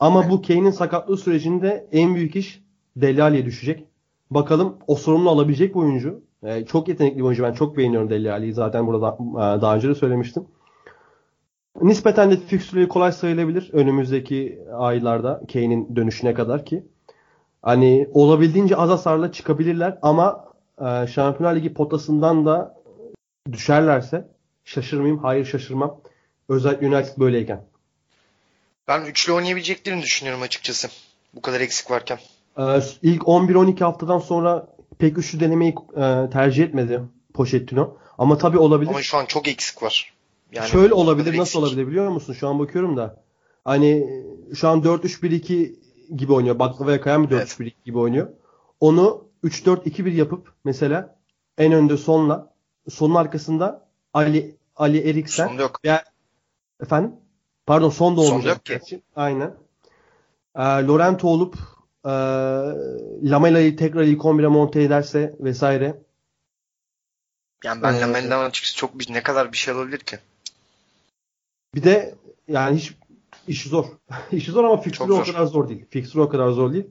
[0.00, 2.64] Ama bu Kane'in sakatlığı sürecinde en büyük iş
[2.96, 3.84] Dele Alli'ye düşecek.
[4.30, 6.22] Bakalım o sorumlu alabilecek bir oyuncu.
[6.42, 7.42] Ee, çok yetenekli bir oyuncu.
[7.42, 8.52] Ben çok beğeniyorum Dele Alli'yi.
[8.52, 10.44] Zaten burada e, daha önce de söylemiştim.
[11.82, 16.84] Nispeten de fikstürleri kolay sayılabilir önümüzdeki aylarda Kane'in dönüşüne kadar ki.
[17.62, 20.44] Hani olabildiğince az hasarla çıkabilirler ama
[20.78, 22.80] e, Şampiyonlar Ligi potasından da
[23.52, 24.28] düşerlerse
[24.64, 25.18] şaşırmayayım.
[25.18, 26.00] Hayır şaşırmam.
[26.48, 27.69] Özellikle United böyleyken.
[28.90, 30.88] Ben üçlü oynayabileceklerini düşünüyorum açıkçası.
[31.34, 32.18] Bu kadar eksik varken.
[32.58, 32.62] Ee,
[33.02, 34.66] ilk 11-12 haftadan sonra
[34.98, 37.00] pek üçlü denemeyi e, tercih etmedi
[37.34, 37.96] Pochettino.
[38.18, 38.90] Ama tabii olabilir.
[38.90, 40.14] Ama şu an çok eksik var.
[40.52, 41.56] Yani Şöyle olabilir, nasıl eksik.
[41.56, 42.32] olabilir biliyor musun?
[42.32, 43.22] Şu an bakıyorum da.
[43.64, 44.06] Hani
[44.54, 45.74] şu an 4-3-1-2
[46.16, 46.58] gibi oynuyor.
[46.58, 48.28] Baklavaya kayan bir 4-3-1-2 gibi oynuyor.
[48.80, 51.16] Onu 3-4-2-1 yapıp mesela
[51.58, 52.52] en önde sonla
[52.90, 55.80] sonun arkasında Ali Ali Eriksen Sonda yok.
[55.84, 56.04] veya
[56.82, 57.12] efendim
[57.70, 58.70] pardon son da Son olmayacak.
[58.70, 59.02] yok ki.
[59.16, 59.54] Aynen.
[60.56, 61.54] Ee, Lorento olup
[62.04, 62.10] e,
[63.30, 66.02] Lamela'yı tekrar ilk 11'e monte ederse vesaire
[67.64, 70.18] Yani ben Ee, Lamella'dan açıkçası çok bir, ne kadar bir şey olabilir ki?
[71.74, 72.14] Bir de
[72.48, 72.94] yani hiç
[73.48, 73.84] işi zor.
[74.32, 75.84] işi zor ama fikstürü o kadar zor değil.
[75.90, 76.86] Fikstürü o kadar zor değil.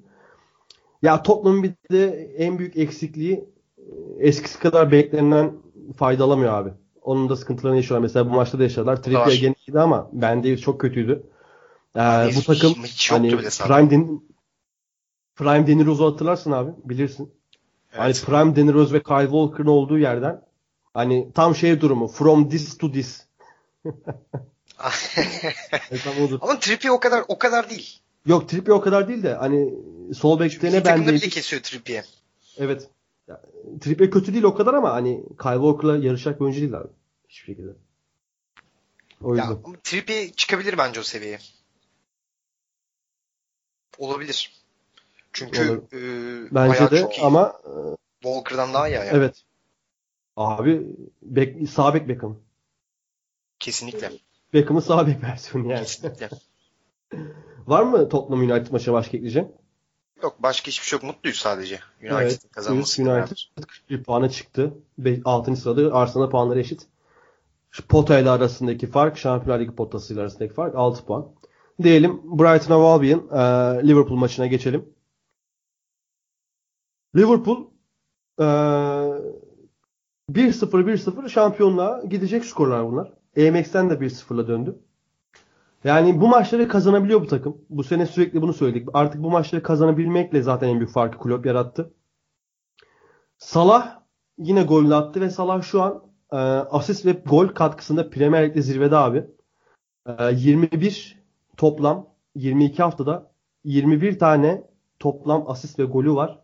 [1.01, 3.83] Ya Tottenham'ın bir de en büyük eksikliği e,
[4.19, 5.53] eskisi kadar beklenen
[5.97, 6.69] fayda alamıyor abi.
[7.01, 8.03] Onun da sıkıntılarını yaşıyorlar.
[8.03, 9.03] Mesela bu maçta da yaşadılar.
[9.03, 11.23] Trippier gene iyiydi ama bende çok kötüydü.
[11.95, 13.37] Ee, Abi bu takım hiç hani.
[13.37, 14.21] Prime, Den
[15.35, 16.71] Prime Deniroz'u hatırlarsın abi.
[16.83, 17.33] Bilirsin.
[17.91, 18.23] Hani Evet.
[18.25, 20.41] Prime Deniroz ve Kyle Walker'ın olduğu yerden
[20.93, 22.07] hani tam şey durumu.
[22.07, 23.25] From this to this.
[26.41, 27.99] Ama Trippier o kadar o kadar değil.
[28.25, 29.73] Yok Trippier o kadar değil de hani
[30.13, 31.29] sol bekte ne takımda bile bendeydi.
[31.29, 32.05] kesiyor Trippier.
[32.57, 32.89] Evet.
[33.29, 33.41] Ya,
[33.81, 36.87] Trippier kötü değil o kadar ama hani Kyle Walker'la yarışacak bir oyuncu değil abi.
[37.29, 37.71] Hiçbir şekilde.
[39.21, 39.61] O Ya, yüzden.
[39.63, 41.39] ama Trippier çıkabilir bence o seviyeye.
[43.97, 44.53] Olabilir.
[45.33, 45.77] Çünkü Olur.
[45.93, 47.25] e, Bence de çok iyi.
[47.25, 47.71] ama e,
[48.21, 49.17] Walker'dan daha iyi ayağı.
[49.17, 49.43] evet.
[50.35, 50.87] Abi
[51.21, 52.39] bek, sağ bek Beckham.
[53.59, 54.11] Kesinlikle.
[54.53, 55.79] Beckham'ın sağ bek versiyonu yani.
[55.83, 56.29] Kesinlikle.
[57.67, 59.51] Var mı Tottenham United maçına başka ekleyeceğim?
[60.23, 61.03] Yok başka hiçbir şey yok.
[61.03, 61.79] Mutluyuz sadece.
[62.01, 62.39] United'in Evet.
[62.51, 63.01] kazanması.
[63.03, 64.73] United 41 puana çıktı.
[65.25, 65.55] 6.
[65.55, 66.87] sırada Arsenal puanları eşit.
[67.89, 71.31] Pota ile arasındaki fark, Şampiyonlar Ligi potasıyla arasındaki fark 6 puan.
[71.83, 74.93] Diyelim Brighton Hove Albion e, Liverpool maçına geçelim.
[77.15, 77.65] Liverpool
[78.39, 78.43] e,
[80.31, 83.13] 1-0-1-0 şampiyonluğa gidecek skorlar bunlar.
[83.37, 84.79] AMX'ten de 1-0'la döndü.
[85.83, 87.57] Yani bu maçları kazanabiliyor bu takım.
[87.69, 88.87] Bu sene sürekli bunu söyledik.
[88.93, 91.93] Artık bu maçları kazanabilmekle zaten en büyük farkı Klopp yarattı.
[93.37, 93.99] Salah
[94.37, 98.95] yine golünü attı ve Salah şu an e, asist ve gol katkısında Premier Lig'de zirvede
[98.95, 99.25] abi.
[100.07, 101.23] E, 21
[101.57, 103.31] toplam 22 haftada
[103.63, 104.63] 21 tane
[104.99, 106.39] toplam asist ve golü var.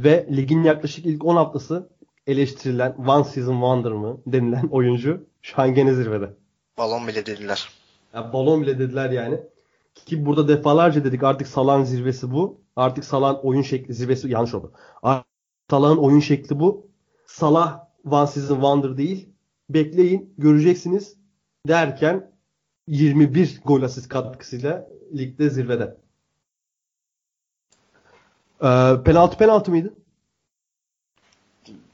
[0.00, 1.90] Ve ligin yaklaşık ilk 10 haftası
[2.26, 6.30] eleştirilen One Season Wonder mı denilen oyuncu şu an gene zirvede.
[6.78, 7.79] Balon bile dediler.
[8.14, 9.40] Ya balon bile dediler yani.
[9.94, 12.60] Ki burada defalarca dedik artık Salah'ın zirvesi bu.
[12.76, 14.72] Artık Salah'ın oyun şekli zirvesi yanlış oldu.
[15.02, 15.26] Artık
[15.70, 16.90] Salah'ın oyun şekli bu.
[17.26, 19.28] Salah One Season Wonder değil.
[19.70, 21.16] Bekleyin göreceksiniz
[21.68, 22.30] derken
[22.86, 25.96] 21 gol asist katkısıyla ligde zirvede.
[28.62, 29.94] Ee, penaltı penaltı mıydı?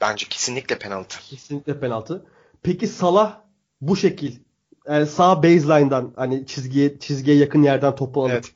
[0.01, 1.19] Bence kesinlikle penaltı.
[1.19, 2.25] Kesinlikle penaltı.
[2.63, 3.41] Peki Salah
[3.81, 4.39] bu şekil
[4.89, 8.51] yani sağ baseline'dan hani çizgiye çizgiye yakın yerden topu alıp Evet.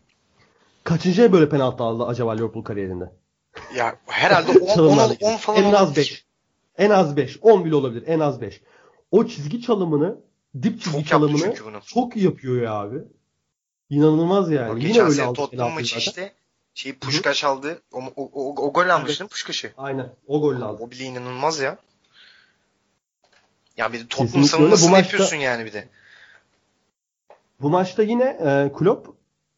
[0.84, 3.12] kaçıncıya böyle penaltı aldı acaba Liverpool kariyerinde?
[3.76, 5.38] Ya herhalde 10 Çalımlarla 10 gidiyor.
[5.38, 5.96] falan En az olabilir.
[5.98, 6.26] 5.
[6.78, 7.40] En az 5.
[7.42, 8.04] 10 bile olabilir.
[8.08, 8.62] En az 5.
[9.12, 10.16] o çizgi çalımını
[10.64, 11.54] dip çizgi Çok çalımını
[11.86, 12.98] çok yapıyor ya abi.
[13.90, 14.72] İnanılmaz yani.
[14.72, 15.34] O Yine öyle aldı.
[15.36, 16.34] Tottenham maçı işte
[16.74, 17.82] şey Puşkaş aldı.
[17.94, 19.72] O, o, o, o gol almıştın Puşkaş'ı.
[19.78, 20.10] Aynen.
[20.28, 20.84] O golle aldı.
[20.84, 21.78] O bile inanılmaz ya.
[23.78, 24.04] Ya bir de.
[24.36, 25.88] Bu savunmasını maçta- yapıyorsun yani bir de.
[27.62, 29.08] Bu maçta yine e, Klopp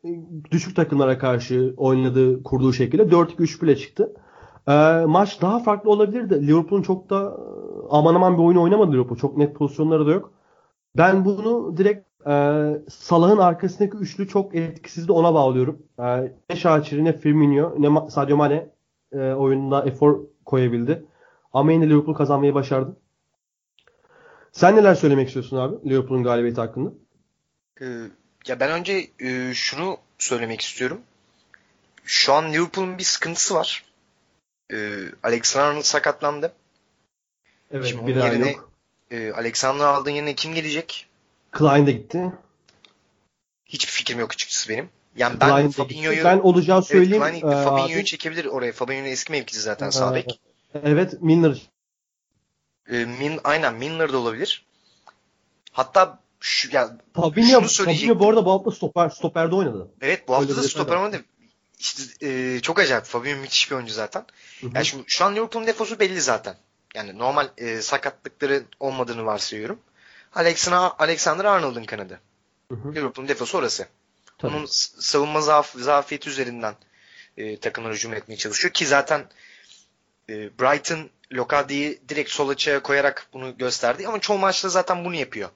[0.06, 0.10] e,
[0.52, 4.14] düşük takımlara karşı oynadığı, kurduğu şekilde 4-2-3 bile çıktı.
[4.68, 4.74] E,
[5.08, 6.48] maç daha farklı olabilirdi.
[6.48, 7.42] Liverpool'un çok da e,
[7.90, 9.18] aman aman bir oyun oynamadı Liverpool.
[9.18, 10.32] Çok net pozisyonları da yok.
[10.98, 12.34] Ben bunu direkt e,
[12.90, 15.82] Salah'ın arkasındaki üçlü çok etkisiz de ona bağlıyorum.
[16.00, 18.70] E, ne Şakir'i ne Firmino ne Sadio Mane
[19.12, 21.06] e, oyununda efor koyabildi.
[21.54, 22.98] Ama yine Liverpool kazanmayı başardı.
[24.52, 26.92] Sen neler söylemek istiyorsun abi Liverpool'un galibiyeti hakkında?
[27.82, 27.86] Ee,
[28.48, 31.02] ya ben önce e, şunu söylemek istiyorum.
[32.06, 33.84] Şu an Liverpool'un bir sıkıntısı var.
[34.74, 36.54] Ee, Alexander sakatlandı.
[37.72, 38.72] Evet, Şimdi bir daha yerine yok.
[39.12, 41.08] e, Alexander aldığın yerine kim gelecek?
[41.52, 42.32] Klein de gitti.
[43.66, 44.90] Hiçbir fikrim yok açıkçası benim.
[45.16, 45.72] Yani ben Klein de.
[45.72, 47.24] Fabinho'yu Ben olacağı evet, söyleyeyim.
[47.24, 47.48] Klein gitti.
[47.48, 48.06] Ee, Fabinho'yu abi.
[48.06, 48.72] çekebilir oraya.
[48.72, 50.40] Fabinho'nun eski mevkisi zaten Ee, sağ bek.
[50.84, 51.62] Evet, Milner.
[52.90, 54.66] Ee, Min, aynen Milner da olabilir.
[55.72, 58.10] Hatta şu, ya, Fabinho, Şunu söyleyecektim.
[58.10, 59.92] Fabinho bu arada bu hafta stoper, stoperde oynadı.
[60.02, 61.24] evet bu hafta Öyle da stoper de,
[61.80, 63.06] işte, e, çok acayip.
[63.06, 64.26] Fabinho müthiş bir oyuncu zaten.
[64.62, 64.72] Hı hı.
[64.74, 66.56] Yani şimdi şu an Liverpool'un defosu belli zaten.
[66.96, 69.80] Yani normal e, sakatlıkları olmadığını varsayıyorum.
[70.36, 72.20] Alexander, Alexander Arnold'un kanadı.
[72.72, 73.88] Liverpool'un defosu orası.
[74.38, 74.56] Tabii.
[74.56, 74.66] Onun
[75.00, 76.76] savunma zaaf, zafiyeti üzerinden
[77.38, 79.26] e, takımlar hücum etmeye çalışıyor ki zaten
[80.30, 85.50] e, Brighton Lokadi'yi direkt sol açığa koyarak bunu gösterdi ama çoğu maçta zaten bunu yapıyor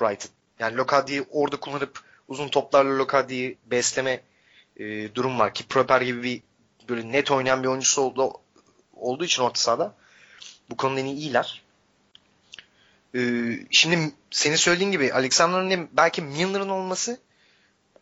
[0.00, 0.30] Brighton.
[0.58, 4.20] Yani Lokadi'yi orada kullanıp uzun toplarla Lokadi'yi besleme
[4.76, 6.42] e, durum var ki Proper gibi bir
[6.88, 8.32] böyle net oynayan bir oyuncusu oldu,
[8.96, 9.94] olduğu için orta sahada
[10.70, 11.62] bu konuda iyiler.
[13.14, 13.20] E,
[13.70, 17.18] şimdi senin söylediğin gibi Alexander'ın belki Milner'ın olması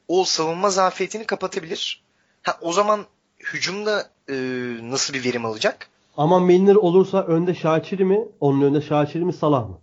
[0.08, 2.02] o savunma zafiyetini kapatabilir.
[2.42, 3.06] Ha, o zaman
[3.40, 4.34] hücumda e,
[4.82, 5.88] nasıl bir verim alacak?
[6.16, 8.18] Ama Milner olursa önde Şakiri mi?
[8.40, 9.78] Onun önünde Şakiri mi Salah mı?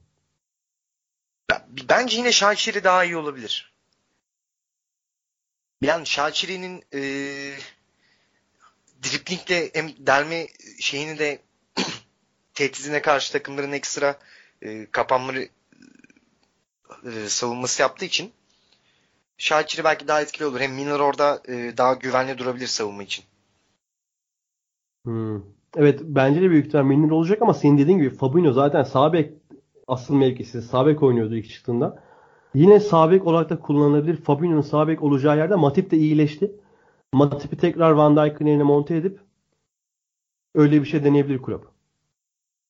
[1.49, 3.73] Ben- Bence yine Şakiri daha iyi olabilir.
[5.81, 7.01] Yani Şakiri'nin e,
[9.03, 9.73] driplingle
[10.07, 10.47] delme
[10.79, 11.39] şeyini de
[12.53, 14.19] tehdidine karşı takımların ekstra
[14.61, 15.49] e, kapanmaları
[17.05, 18.31] e, savunması yaptığı için
[19.37, 20.59] Şakiri belki daha etkili olur.
[20.59, 23.25] Hem Milner orada e, daha güvenli durabilir savunma için.
[25.05, 25.41] Hmm.
[25.75, 29.33] Evet bence de büyük ihtimal Milner olacak ama senin dediğin gibi Fabinho zaten sağ bek
[29.87, 32.03] asıl mevkisi sağ bek oynuyordu ilk çıktığında.
[32.53, 34.17] Yine sağ bek olarak da kullanılabilir.
[34.17, 36.51] Fabinho'nun sağ bek olacağı yerde Matip de iyileşti.
[37.13, 39.19] Matip'i tekrar Van Dijk'ın yerine monte edip
[40.55, 41.63] öyle bir şey deneyebilir kulüp.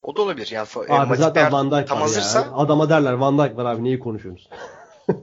[0.01, 0.51] O da olabilir.
[0.51, 2.51] Yani e, Abi Matip zaten Van Dijk tam hazırsa ya.
[2.51, 4.49] Adama derler Van Dijk var abi neyi konuşuyorsunuz?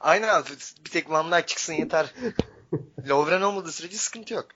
[0.00, 0.48] Aynen abi.
[0.84, 2.14] Bir tek Van Dijk çıksın yeter.
[3.08, 4.46] Lovren olmadığı sürece sıkıntı yok.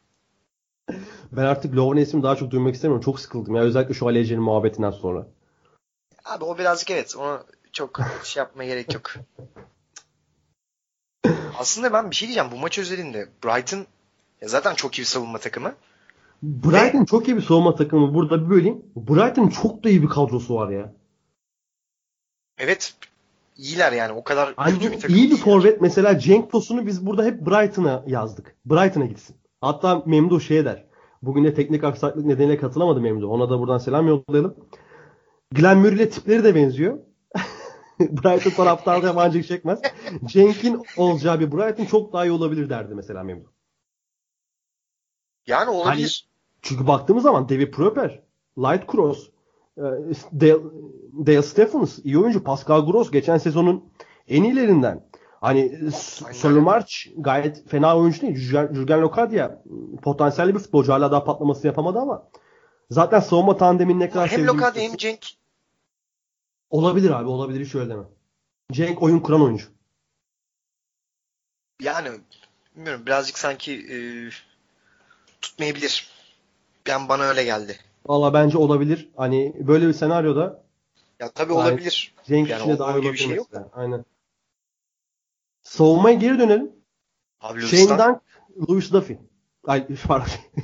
[1.33, 3.05] Ben artık Lovren ismini daha çok duymak istemiyorum.
[3.05, 5.27] Çok sıkıldım ya özellikle şu Ali Ece'nin muhabbetinden sonra.
[6.27, 7.17] Abi o birazcık evet.
[7.17, 9.13] Ona çok şey yapmaya gerek yok.
[11.59, 12.51] Aslında ben bir şey diyeceğim.
[12.53, 13.87] Bu maç özelinde Brighton
[14.41, 15.75] ya zaten çok iyi bir savunma takımı.
[16.43, 18.15] Brighton çok iyi bir savunma takımı.
[18.15, 18.83] Burada bir böleyim.
[18.97, 20.93] Brighton'ın çok da iyi bir kadrosu var ya.
[22.59, 22.95] Evet.
[23.57, 24.13] iyiler yani.
[24.13, 27.47] O kadar kötü Hani bir takım iyi bir forvet mesela Cenk Tosun'u biz burada hep
[27.47, 28.57] Brighton'a yazdık.
[28.67, 29.37] Brighton'a gitsin.
[29.61, 30.85] Hatta Memduh şey der.
[31.23, 33.31] Bugün de teknik aksaklık nedeniyle katılamadı Memduh.
[33.31, 34.55] Ona da buradan selam yollayalım.
[35.53, 36.99] Glenn Murray ile tipleri de benziyor.
[38.01, 39.81] Brighton taraftarı da yabancı çekmez.
[40.25, 43.49] Cenk'in olacağı bir Brighton çok daha iyi olabilir derdi mesela Memduh.
[45.47, 46.29] Yani olabilir.
[46.63, 48.23] Çünkü baktığımız zaman David Proper,
[48.59, 49.29] Light Cross,
[49.79, 49.83] e,
[50.41, 50.59] Dale,
[51.27, 52.45] Dale Stephens iyi oyuncu.
[52.45, 53.85] Pascal Gross geçen sezonun
[54.29, 55.07] en iyilerinden.
[55.41, 55.91] Hani.
[56.33, 58.37] Solomarch gayet fena oyuncu değil.
[58.37, 59.63] Jürgen, Locadia
[60.03, 60.93] potansiyelli bir futbolcu.
[60.93, 62.29] Hala daha patlaması yapamadı ama
[62.91, 64.97] zaten savunma tandeminin ne kadar Hem Lokadia hem.
[64.97, 65.27] Cenk
[66.71, 68.03] Olabilir abi olabilir hiç öyle deme.
[68.73, 69.67] Cenk oyun kuran oyuncu.
[71.81, 72.09] yani
[72.77, 73.97] bilmiyorum birazcık sanki e,
[75.41, 76.09] tutmayabilir.
[76.87, 77.79] Ben bana öyle geldi.
[78.07, 79.09] Valla bence olabilir.
[79.17, 80.63] Hani böyle bir senaryoda
[81.21, 82.15] Ya tabii Gayet- olabilir.
[82.25, 83.49] Cenk Yani içine o- daha iyi bir şey yok.
[83.53, 83.71] mesela.
[83.73, 84.05] Aynen.
[85.63, 86.73] Savunmaya geri dönelim.
[87.41, 88.21] Abi Shane Dunk,
[88.69, 89.19] Louis Duffy.
[89.67, 89.87] Ay.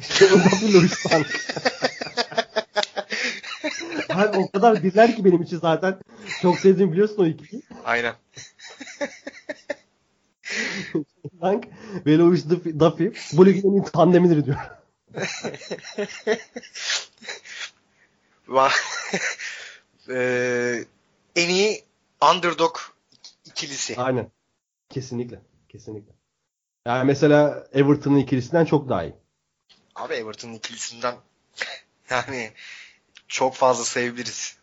[0.00, 1.26] Shane Duffy, Louis Dunk.
[4.08, 5.98] Abi o kadar birler ki benim için zaten.
[6.42, 7.62] Çok sevdiğimi biliyorsun o ikiliyi.
[7.84, 8.14] aynen.
[11.42, 11.64] Dunk
[12.06, 12.44] ve Louis
[12.78, 14.58] Duffy, bu ligin en tandemidir diyor.
[20.08, 20.84] Ee,
[21.36, 21.84] en iyi
[22.32, 22.76] underdog
[23.44, 23.96] ikilisi.
[23.96, 24.30] Aynen.
[24.88, 25.40] Kesinlikle.
[25.68, 26.12] Kesinlikle.
[26.86, 29.14] Yani mesela Everton'ın ikilisinden çok daha iyi.
[29.94, 31.14] Abi Everton'ın ikilisinden
[32.10, 32.50] yani
[33.28, 34.56] çok fazla sevebiliriz.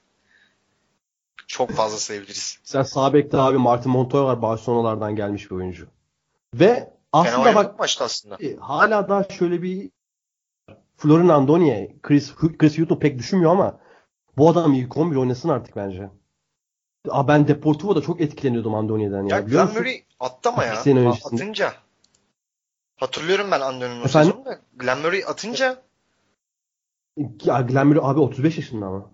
[1.47, 2.59] Çok fazla sevebiliriz.
[2.63, 5.87] Sen sağ bekte abi Martin Montoya var Barcelona'lardan gelmiş bir oyuncu.
[6.53, 8.37] Ve Fena aslında oynadı bak maçta aslında.
[8.41, 9.89] e, hala da şöyle bir
[10.97, 13.79] Florin Andoni'ye Chris, Chris Hughton pek düşünmüyor ama
[14.37, 16.09] bu adam ilk 11 oynasın artık bence.
[17.09, 19.35] Aa, ben Deportivo'da çok etkileniyordum Andoni'den ya.
[19.35, 19.73] Ya Glenn?
[19.73, 20.79] Murray attı ama ya.
[21.23, 21.73] Atınca.
[22.99, 24.31] Hatırlıyorum ben Andon'un Efendim?
[24.33, 24.59] sezonunu.
[24.75, 25.81] Glenn Murray atınca
[27.43, 29.11] Ya Glenn Murray abi 35 yaşında ama.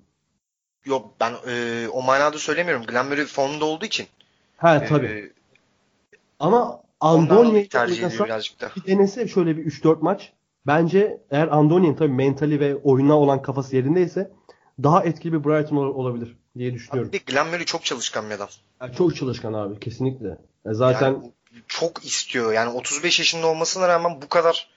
[0.86, 2.86] yok ben e, o manada söylemiyorum.
[2.86, 4.08] Glenn Murray formda olduğu için.
[4.58, 5.08] Ha tabii.
[5.08, 5.32] E,
[6.40, 8.72] ama dolayı tercih ediyor birazcık da.
[8.76, 10.34] bir denese şöyle bir 3-4 maç.
[10.68, 14.32] Bence eğer Andoni'nin tabii mentali ve oyuna olan kafası yerindeyse
[14.84, 17.14] daha etkili bir Brighton ol- olabilir diye düşünüyorum.
[17.14, 18.48] De Glenn Murray çok çalışkan bir adam.
[18.82, 20.38] Yani çok çalışkan abi kesinlikle.
[20.66, 21.32] E Zaten Yani
[21.68, 22.54] çok istiyor.
[22.54, 24.70] Yani 35 yaşında olmasına rağmen bu kadar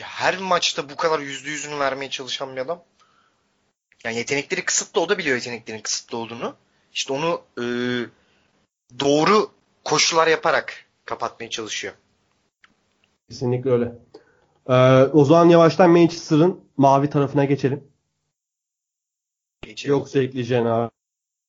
[0.00, 2.82] her maçta bu kadar yüzde yüzünü vermeye çalışan bir adam.
[4.04, 5.00] Yani yetenekleri kısıtlı.
[5.00, 6.56] O da biliyor yeteneklerin kısıtlı olduğunu.
[6.92, 7.64] İşte onu e,
[9.00, 9.50] doğru
[9.84, 11.94] koşular yaparak kapatmaya çalışıyor.
[13.28, 13.92] kesinlikle öyle.
[14.68, 17.84] Ee, o zaman yavaştan Manchester'ın mavi tarafına geçelim.
[19.62, 19.96] Geçelim.
[19.96, 20.90] Yoksa ekleyeceğin abi.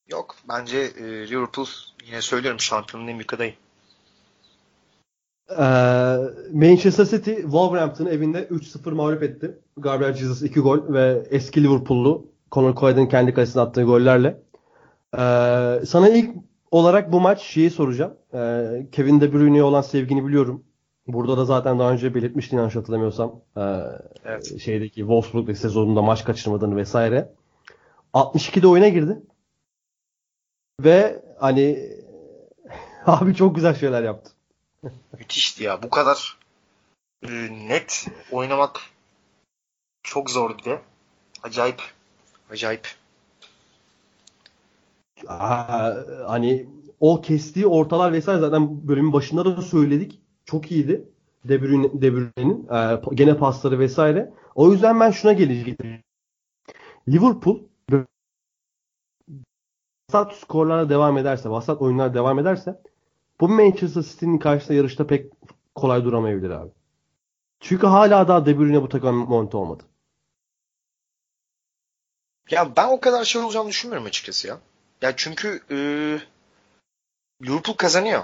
[0.07, 0.36] Yok.
[0.49, 1.67] Bence e, Liverpool
[2.05, 3.53] yine söylüyorum şampiyonun en büyük adayı.
[6.53, 9.57] Manchester City Wolverhampton'ı evinde 3-0 mağlup etti.
[9.77, 14.27] Gabriel Jesus 2 gol ve eski Liverpool'lu Conor Coyden'ın kendi kalesine attığı gollerle.
[15.13, 16.35] Ee, sana ilk
[16.71, 18.13] olarak bu maç şeyi soracağım.
[18.33, 20.63] Ee, Kevin De Bruyne'ye olan sevgini biliyorum.
[21.07, 23.41] Burada da zaten daha önce belirtmiştin yanlış hatırlamıyorsam.
[23.57, 23.61] Ee,
[24.25, 24.59] Evet.
[24.59, 27.29] şeydeki Wolfsburg sezonunda maç kaçırmadığını vesaire.
[28.13, 29.21] 62'de oyuna girdi.
[30.83, 31.79] Ve hani
[33.05, 34.31] abi çok güzel şeyler yaptı.
[35.19, 35.84] Müthişti ya.
[35.84, 36.38] Bu kadar
[37.27, 37.29] e,
[37.67, 38.79] net oynamak
[40.03, 40.81] çok zor bir de.
[41.43, 41.81] Acayip.
[42.51, 42.88] Acayip.
[45.27, 45.93] Aa,
[46.27, 46.67] hani
[46.99, 50.21] o kestiği ortalar vesaire zaten bölümün başında da söyledik.
[50.45, 51.09] Çok iyiydi.
[51.45, 54.34] De Bruyne- De Bruyne'nin e, gene pasları vesaire.
[54.55, 56.03] O yüzden ben şuna gelecektim.
[57.09, 57.59] Liverpool
[60.13, 62.81] vasat skorlarla devam ederse, vasat oyunlar devam ederse
[63.39, 65.31] bu Manchester City'nin karşısında yarışta pek
[65.75, 66.71] kolay duramayabilir abi.
[67.59, 69.84] Çünkü hala daha De Bruyne bu takım monte olmadı.
[72.49, 74.59] Ya ben o kadar şey olacağını düşünmüyorum açıkçası ya.
[75.01, 75.77] Ya çünkü e,
[77.45, 78.23] Liverpool kazanıyor.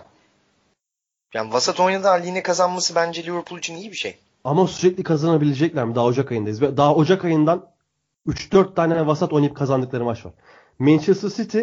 [1.34, 4.18] Yani vasat oynadığı halde yine kazanması bence Liverpool için iyi bir şey.
[4.44, 5.96] Ama sürekli kazanabilecekler mi?
[5.96, 6.62] Daha Ocak ayındayız.
[6.62, 7.72] Daha Ocak ayından
[8.28, 10.34] 3-4 tane vasat oynayıp kazandıkları maç var.
[10.80, 11.60] Manchester City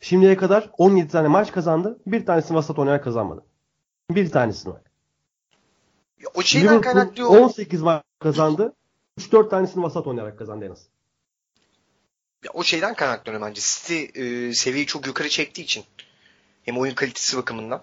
[0.00, 1.98] şimdiye kadar 17 tane maç kazandı.
[2.06, 3.42] Bir tanesini vasat oynayarak kazanmadı.
[4.10, 4.74] Bir tanesini.
[6.20, 7.38] Ya o şeyden Liverpool kaynaklı o.
[7.38, 8.72] 18 maç kazandı.
[9.18, 10.86] 3-4 tanesini vasat oynayarak kazandı en az.
[12.44, 13.60] Ya o şeyden kaynaklanıyor bence.
[13.64, 15.84] City e, seviyeyi çok yukarı çektiği için.
[16.62, 17.82] Hem oyun kalitesi bakımından.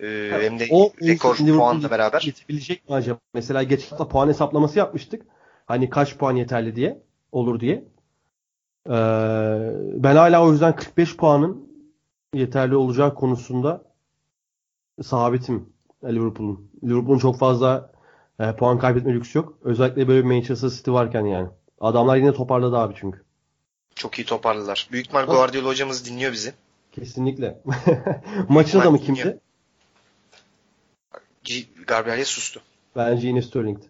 [0.00, 2.22] e, hem de O rekor puanla beraber.
[2.26, 3.18] Yetebilecek mi acaba?
[3.34, 5.22] Mesela geçen hafta puan hesaplaması yapmıştık.
[5.66, 7.02] Hani kaç puan yeterli diye.
[7.32, 7.84] Olur diye.
[8.86, 8.92] Ee,
[10.02, 11.68] ben hala o yüzden 45 puanın
[12.34, 13.84] yeterli olacağı konusunda
[15.02, 15.68] sabitim
[16.04, 16.70] Liverpool'un.
[16.84, 17.92] Liverpool'un çok fazla
[18.40, 19.58] e, puan kaybetme lüksü yok.
[19.62, 21.48] Özellikle böyle bir Manchester City varken yani.
[21.80, 23.24] Adamlar yine toparladı abi çünkü.
[23.94, 24.88] Çok iyi toparladılar.
[24.92, 26.54] Büyük ihtimal Guardiola hocamız dinliyor bizi.
[26.92, 27.60] Kesinlikle.
[28.48, 29.40] Maçın adamı kimdi?
[31.44, 32.60] G- Gabriel sustu.
[32.96, 33.88] Bence yine Sterling'ti.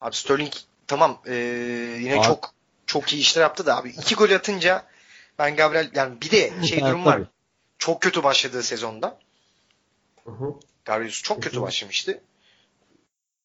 [0.00, 0.52] Abi Sterling
[0.86, 1.34] tamam e,
[2.00, 2.54] yine Abi- çok
[2.88, 4.86] çok iyi işler yaptı da abi iki gol atınca
[5.38, 7.22] ben Gabriel yani bir de şey durum var.
[7.78, 9.18] Çok kötü başladığı sezonda.
[10.24, 10.54] Hı hı.
[10.84, 12.20] Gabriel Jesus çok kötü başlamıştı.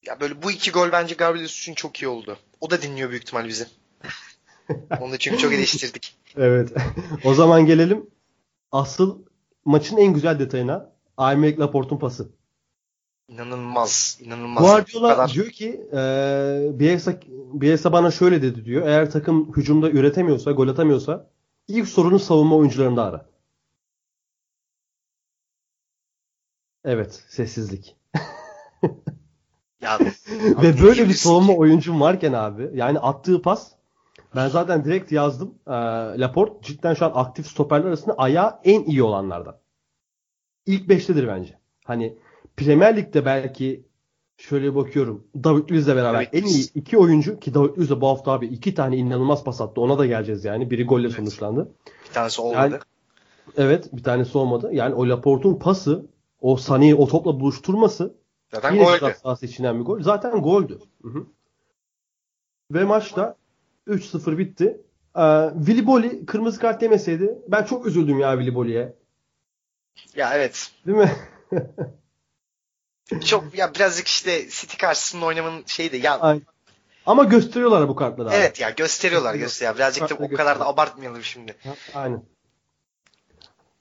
[0.05, 2.37] Ya böyle bu iki gol bence Gabriel Jesus için çok iyi oldu.
[2.61, 3.67] O da dinliyor büyük ihtimal bizi.
[5.01, 6.15] Onu da çünkü çok eleştirdik.
[6.37, 6.69] Evet.
[7.23, 8.09] o zaman gelelim
[8.71, 9.25] asıl
[9.65, 10.93] maçın en güzel detayına.
[11.17, 12.29] Aymeric Laporte'un pası.
[13.28, 14.17] İnanılmaz.
[14.21, 14.63] inanılmaz.
[14.63, 15.97] Guardiola kadar- diyor ki e,
[16.74, 17.13] Bielsa,
[17.53, 18.88] Bielsa bana şöyle dedi diyor.
[18.88, 21.30] Eğer takım hücumda üretemiyorsa, gol atamıyorsa
[21.67, 23.26] ilk sorunu savunma oyuncularında ara.
[26.86, 27.95] Evet, sessizlik.
[29.82, 29.99] Ya,
[30.61, 33.71] Ve böyle bir savunma oyuncum varken abi yani attığı pas
[34.36, 35.55] ben zaten direkt yazdım.
[35.67, 35.71] Ee,
[36.19, 39.57] Laporte cidden şu an aktif stoperler arasında ayağı en iyi olanlardan.
[40.65, 41.59] İlk beştedir bence.
[41.86, 42.17] Hani
[42.57, 43.85] Premier Lig'de belki
[44.37, 45.27] Şöyle bakıyorum.
[45.43, 48.47] David Luiz'le beraber David en iyi iki oyuncu ki David Luiz de bu hafta abi
[48.47, 49.81] iki tane inanılmaz pas attı.
[49.81, 50.71] Ona da geleceğiz yani.
[50.71, 51.15] Biri golle Evet.
[51.15, 51.71] sonuçlandı.
[52.09, 52.57] Bir tanesi olmadı.
[52.57, 52.79] Yani-
[53.57, 54.69] Evet bir tanesi olmadı.
[54.73, 56.05] Yani o Laporte'un pası
[56.41, 58.15] o Sané'yi o topla buluşturması
[58.53, 59.13] Zaten yine goldü.
[59.23, 60.01] sahası içinden bir gol.
[60.01, 60.79] Zaten goldü.
[61.01, 61.25] Hı hı.
[62.71, 63.35] Ve maçta
[63.87, 64.81] 3-0 bitti.
[65.17, 68.95] Ee, Willy Boli kırmızı kart yemeseydi ben çok üzüldüm ya Willy Boli'ye.
[70.15, 70.71] Ya evet.
[70.87, 71.11] Değil mi?
[73.20, 76.39] Çok ya birazcık işte City karşısında oynamanın şeyi de ya.
[77.05, 78.36] Ama gösteriyorlar bu kartları abi.
[78.36, 79.76] evet ya gösteriyorlar gösteriyor.
[79.76, 81.55] Birazcık da o kadar da abartmayalım şimdi.
[81.93, 82.24] Aynen.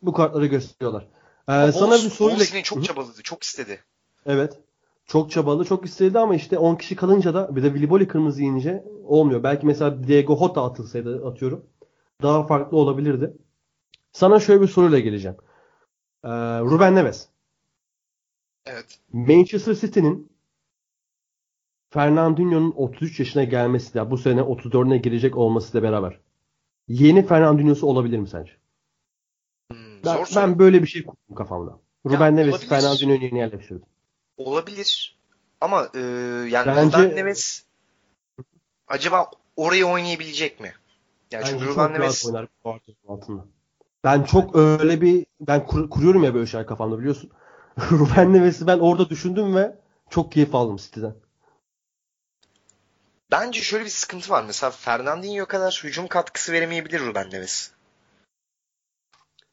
[0.03, 1.03] Bu kartları gösteriyorlar.
[1.49, 2.45] Ee, Ama sana Wolves- bir soruyla...
[2.45, 3.22] Wolves çok çabaladı.
[3.22, 3.80] Çok istedi.
[4.26, 4.59] Evet.
[5.07, 8.85] Çok çabalı, çok istedi ama işte 10 kişi kalınca da bir de Viliboli kırmızı yiyince
[9.05, 9.43] olmuyor.
[9.43, 11.66] Belki mesela Diego Jota atılsaydı atıyorum.
[12.22, 13.33] Daha farklı olabilirdi.
[14.12, 15.37] Sana şöyle bir soruyla geleceğim.
[16.24, 16.28] Ee,
[16.61, 17.28] Ruben Neves.
[18.66, 18.98] Evet.
[19.12, 20.32] Manchester City'nin
[21.90, 26.18] Fernandinho'nun 33 yaşına gelmesi de bu sene 34'üne girecek olmasıyla beraber
[26.88, 28.52] yeni Fernandinho'su olabilir mi sence?
[29.72, 30.42] Hmm, Ben, zor soru.
[30.42, 31.78] ben böyle bir şey kurdum kafamda.
[32.06, 32.68] Ruben Neves.
[32.68, 33.82] Fernandinho'yu yerine yerleştirdim.
[34.36, 35.16] Olabilir.
[35.60, 36.00] Ama e,
[36.50, 37.64] yani Bence- Ruben Neves
[38.88, 40.72] acaba orayı oynayabilecek mi?
[41.30, 42.48] Yani çünkü Bence Ruben Neves oynar
[43.08, 43.44] altında.
[44.04, 47.30] Ben çok öyle bir ben kur- kuruyorum ya böyle şeyler kafamda biliyorsun.
[47.90, 49.78] Ruben Neves'i ben orada düşündüm ve
[50.10, 51.14] çok keyif aldım City'den.
[53.30, 54.44] bence şöyle bir sıkıntı var.
[54.44, 57.70] Mesela Fernandinho kadar hücum katkısı veremeyebilir Ruben Neves.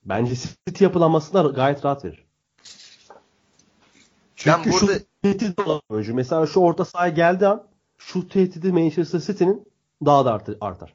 [0.06, 2.26] Bence City yapılanmasına gayet rahat verir.
[4.36, 5.60] Çünkü Ben burada- şu tehdit
[5.90, 6.14] oyuncu.
[6.16, 7.68] Mesela şu orta sahaya geldiği an
[7.98, 9.72] şu tehdidi Manchester City'nin
[10.06, 10.56] daha da artar.
[10.62, 10.94] artar.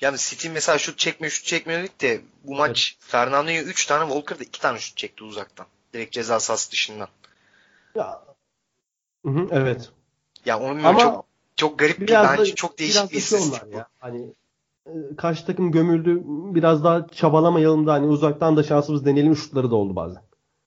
[0.00, 4.38] Yani City mesela şut çekmiyor şut çekmiyor dedik de bu maç Fernandinho 3 tane Walker
[4.38, 5.66] da 2 tane şut çekti uzaktan.
[5.92, 7.08] Direkt ceza sahası dışından.
[7.94, 8.24] Ya.
[9.24, 9.90] Hı hı, evet.
[10.44, 11.26] Ya onun Ama çok
[11.56, 13.76] çok garip bir bence da, çok değişik bir şey istatistik onlar bu.
[13.76, 13.88] ya.
[13.98, 14.34] Hani
[14.86, 16.22] e, karşı takım gömüldü.
[16.54, 20.22] Biraz daha çabalamayalım da hani uzaktan da şansımız deneyelim şutları da oldu bazen.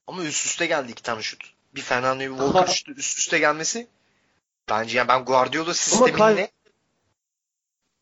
[0.06, 1.54] Ama üst üste geldi iki tane şut.
[1.74, 3.86] Bir Fernando bir Walker şutu üst üste gelmesi
[4.68, 6.50] bence yani ben Guardiola sisteminde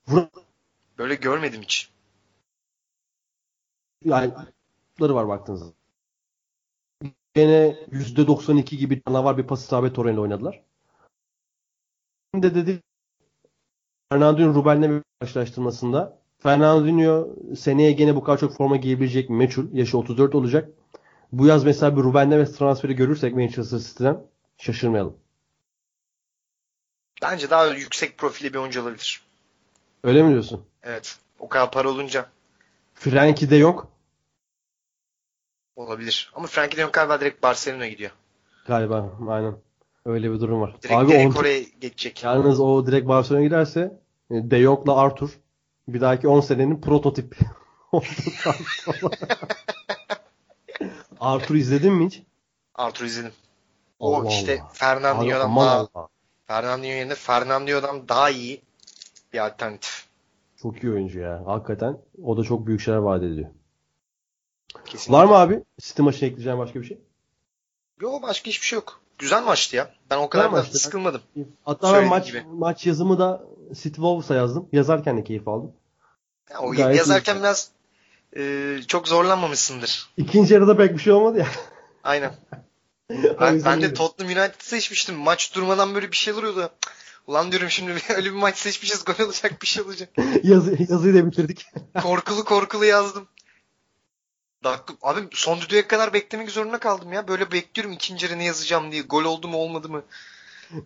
[0.07, 0.31] kay-
[0.99, 1.91] böyle görmedim hiç.
[4.05, 4.33] Yani
[4.91, 5.80] şutları var baktığınızda.
[7.35, 10.63] Gene %92 gibi canavar bir pas isabet oranıyla oynadılar.
[12.35, 12.83] Şimdi de dedi
[14.13, 19.37] Fernandinho Ruben'le karşılaştırmasında Fernandinho seneye gene bu kadar çok forma giyebilecek mi?
[19.37, 19.67] Meçhul.
[19.73, 20.71] Yaşı 34 olacak.
[21.33, 24.27] Bu yaz mesela bir Ruben Neves transferi görürsek Manchester City'den
[24.59, 25.17] şaşırmayalım.
[27.23, 29.23] Bence daha yüksek profilli bir oyuncu olabilir.
[30.05, 30.65] Öyle mi diyorsun?
[30.83, 31.19] Evet.
[31.39, 32.27] O kadar para olunca
[32.95, 33.85] Frenkie de Jong
[35.81, 36.33] olabilir.
[36.35, 38.11] Ama Frankie de Jong galiba direkt Barcelona'ya gidiyor.
[38.67, 39.13] galiba.
[39.29, 39.57] Aynen.
[40.05, 40.77] Öyle bir durum var.
[40.83, 42.25] Direkt, Abi direkt oraya geçecek.
[42.25, 44.01] Yalnız o direkt Barcelona'ya giderse
[44.31, 45.31] e, De Jong'la Arthur
[45.89, 47.37] bir dahaki 10 senenin prototip.
[51.21, 52.23] Arthur izledin mi hiç?
[52.75, 53.33] Arthur izledim.
[53.99, 55.89] O Allah işte Fernandinho'dan daha.
[56.47, 58.63] Fernandinho yerine Fernandinho'dan daha iyi
[59.33, 60.07] bir alternatif.
[60.57, 61.43] Çok iyi oyuncu ya.
[61.47, 63.51] Hakikaten o da çok büyük şeyler vaat ediyor.
[64.85, 65.13] Kesinlikle.
[65.13, 65.63] Var mı abi?
[65.81, 66.99] City maçına ekleyeceğim başka bir şey?
[68.01, 69.01] Yok başka hiçbir şey yok.
[69.19, 69.95] Güzel maçtı ya.
[70.11, 71.21] Ben o kadar da sıkılmadım.
[71.65, 72.45] Hatta ben maç gibi.
[72.53, 73.43] maç yazımı da
[73.73, 74.69] City Wolves'a yazdım.
[74.73, 75.73] Yazarken de keyif aldım.
[76.51, 77.39] Ya, o Gayet yazarken iyi.
[77.39, 77.71] biraz
[78.37, 80.11] e, çok zorlanmamışsındır.
[80.17, 81.47] İkinci yarıda pek bir şey olmadı ya.
[82.05, 82.35] Aynen.
[83.41, 83.95] Ben, ben de.
[83.95, 85.15] Tottenham United seçmiştim.
[85.15, 86.71] Maç durmadan böyle bir şeyler oluyordu.
[87.27, 90.09] Ulan diyorum şimdi öyle bir maç seçmişiz gol olacak bir şey olacak.
[90.43, 91.67] Yazı, yazıyı da bitirdik.
[92.03, 93.29] Korkulu korkulu yazdım.
[94.65, 97.29] Dakika, abi son düdüğe kadar beklemek zorunda kaldım ya.
[97.29, 99.03] Böyle bekliyorum ikinci yarı ne yazacağım diye.
[99.03, 100.03] Gol oldu mu olmadı mı?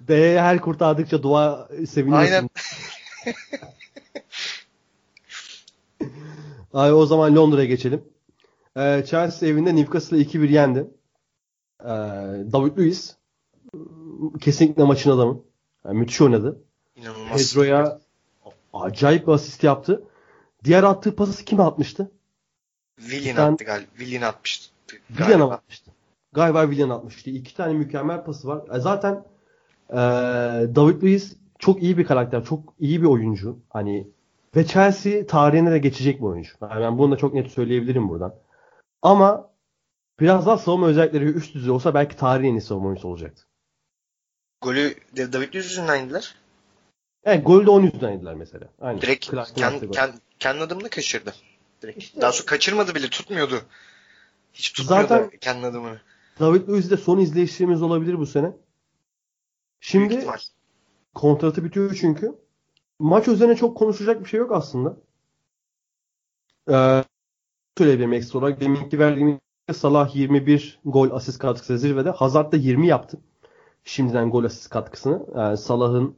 [0.08, 2.32] D'ye her kurtardıkça dua seviniyorsun.
[2.32, 2.48] Aynen.
[6.74, 8.04] Ay o zaman Londra'ya geçelim.
[8.76, 10.86] Ee, Chelsea evinde Newcastle'ı 2-1 yendi.
[11.80, 11.86] Ee,
[12.52, 13.16] David Luiz
[14.40, 15.40] kesinlikle maçın adamı.
[15.84, 16.62] Yani müthiş oynadı.
[16.96, 17.54] İnanılmaz.
[17.54, 18.00] Pedro'ya
[18.72, 20.04] acayip bir asist yaptı.
[20.64, 22.10] Diğer attığı pası kime atmıştı?
[23.00, 23.88] Willian Ben- attı galiba.
[23.96, 24.70] Willian atmıştı.
[25.08, 25.54] Willian galiba.
[25.54, 25.90] atmıştı.
[26.32, 27.30] Galiba Willian atmıştı.
[27.30, 28.76] İki tane mükemmel pası var.
[28.76, 29.24] E zaten
[29.90, 29.96] e,
[30.74, 32.44] David Luiz çok iyi bir karakter.
[32.44, 33.58] Çok iyi bir oyuncu.
[33.70, 34.08] Hani
[34.56, 36.50] ve Chelsea tarihine de geçecek bir oyuncu.
[36.62, 38.34] Yani ben bunu da çok net söyleyebilirim buradan.
[39.02, 39.50] Ama
[40.20, 43.42] biraz daha savunma özellikleri üst düzey olsa belki tarihin en iyi savunma oyuncusu olacaktı.
[44.60, 46.34] Golü David Luiz yüzünden yediler.
[47.24, 48.66] Evet golü de 10 yüzden yediler mesela.
[48.80, 49.00] Aynen.
[49.00, 51.34] Direkt kendi, kendi, kendi adımını kaçırdı.
[51.84, 51.98] Direkt.
[51.98, 53.60] İşte- Daha sonra kaçırmadı bile tutmuyordu.
[54.52, 56.00] Hiç tutmuyordu Zaten- kendi adımını.
[56.40, 58.52] David Luiz'de son izleyişimiz olabilir bu sene.
[59.80, 60.26] Şimdi
[61.14, 62.34] kontratı bitiyor çünkü.
[62.98, 64.96] Maç üzerine çok konuşacak bir şey yok aslında.
[66.70, 67.04] Ee,
[67.78, 68.60] söyleyebilirim ekstra olarak.
[68.60, 69.40] Deminki verdiğim
[69.72, 72.10] Salah 21 gol asist katkısı zirvede.
[72.10, 73.20] Hazard da 20 yaptı.
[73.84, 75.26] Şimdiden gol asist katkısını.
[75.36, 76.16] Yani Salah'ın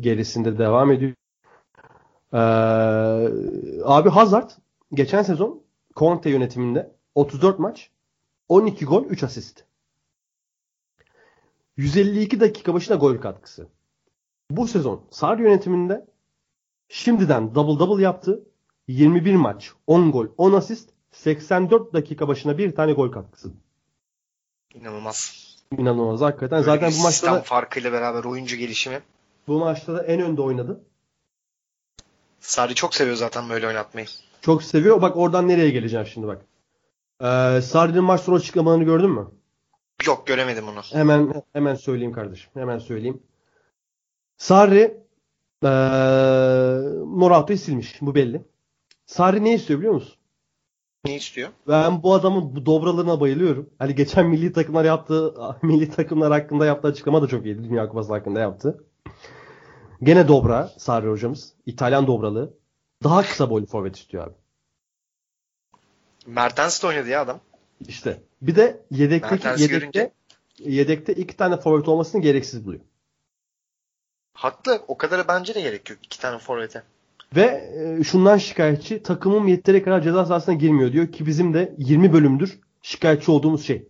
[0.00, 1.14] gerisinde devam ediyor.
[2.32, 2.38] Ee,
[3.84, 4.50] abi Hazard
[4.94, 5.62] geçen sezon
[5.96, 7.90] Conte yönetiminde 34 maç
[8.48, 9.64] 12 gol 3 asist.
[11.76, 13.68] 152 dakika başına gol katkısı.
[14.50, 16.06] Bu sezon Sarri yönetiminde
[16.88, 18.44] şimdiden double double yaptı.
[18.88, 23.50] 21 maç, 10 gol, 10 asist, 84 dakika başına bir tane gol katkısı.
[24.74, 25.48] İnanılmaz.
[25.78, 26.58] İnanılmaz hakikaten.
[26.58, 29.00] Böyle Zaten bu maçta da, farkıyla beraber oyuncu gelişimi.
[29.48, 30.84] bu maçta da en önde oynadı.
[32.40, 34.06] Sarri çok seviyor zaten böyle oynatmayı.
[34.40, 35.02] Çok seviyor.
[35.02, 36.44] Bak oradan nereye geleceğim şimdi bak.
[37.20, 39.28] Ee, Sarri'nin maç sonu açıklamalarını gördün mü?
[40.06, 40.80] Yok göremedim onu.
[40.92, 42.50] Hemen hemen söyleyeyim kardeşim.
[42.54, 43.22] Hemen söyleyeyim.
[44.36, 45.00] Sarri
[45.64, 45.68] ee,
[47.04, 47.98] Morata'yı silmiş.
[48.00, 48.42] Bu belli.
[49.06, 50.14] Sarri ne istiyor biliyor musun?
[51.04, 51.48] Ne istiyor?
[51.68, 53.70] Ben bu adamın bu dobralarına bayılıyorum.
[53.78, 57.64] Hani geçen milli takımlar yaptığı milli takımlar hakkında yaptığı açıklama da çok iyiydi.
[57.64, 58.84] Dünya Kupası hakkında yaptı.
[60.02, 61.52] Gene dobra Sarri hocamız.
[61.66, 62.54] İtalyan dobralığı.
[63.04, 64.34] Daha kısa boylu forvet istiyor abi.
[66.26, 67.40] Mertens de oynadı ya adam.
[67.88, 68.22] İşte.
[68.42, 70.10] Bir de Mertens'i yedekte görünce-
[70.58, 72.80] yedekte iki tane forvet olmasını gereksiz buluyor.
[74.34, 74.82] Haklı.
[74.88, 75.98] O kadar bence de gerek yok.
[76.02, 76.82] iki tane forvete.
[77.36, 77.70] Ve
[78.00, 79.02] e, şundan şikayetçi.
[79.02, 83.88] Takımım yeteri kadar ceza sahasına girmiyor diyor ki bizim de 20 bölümdür şikayetçi olduğumuz şey.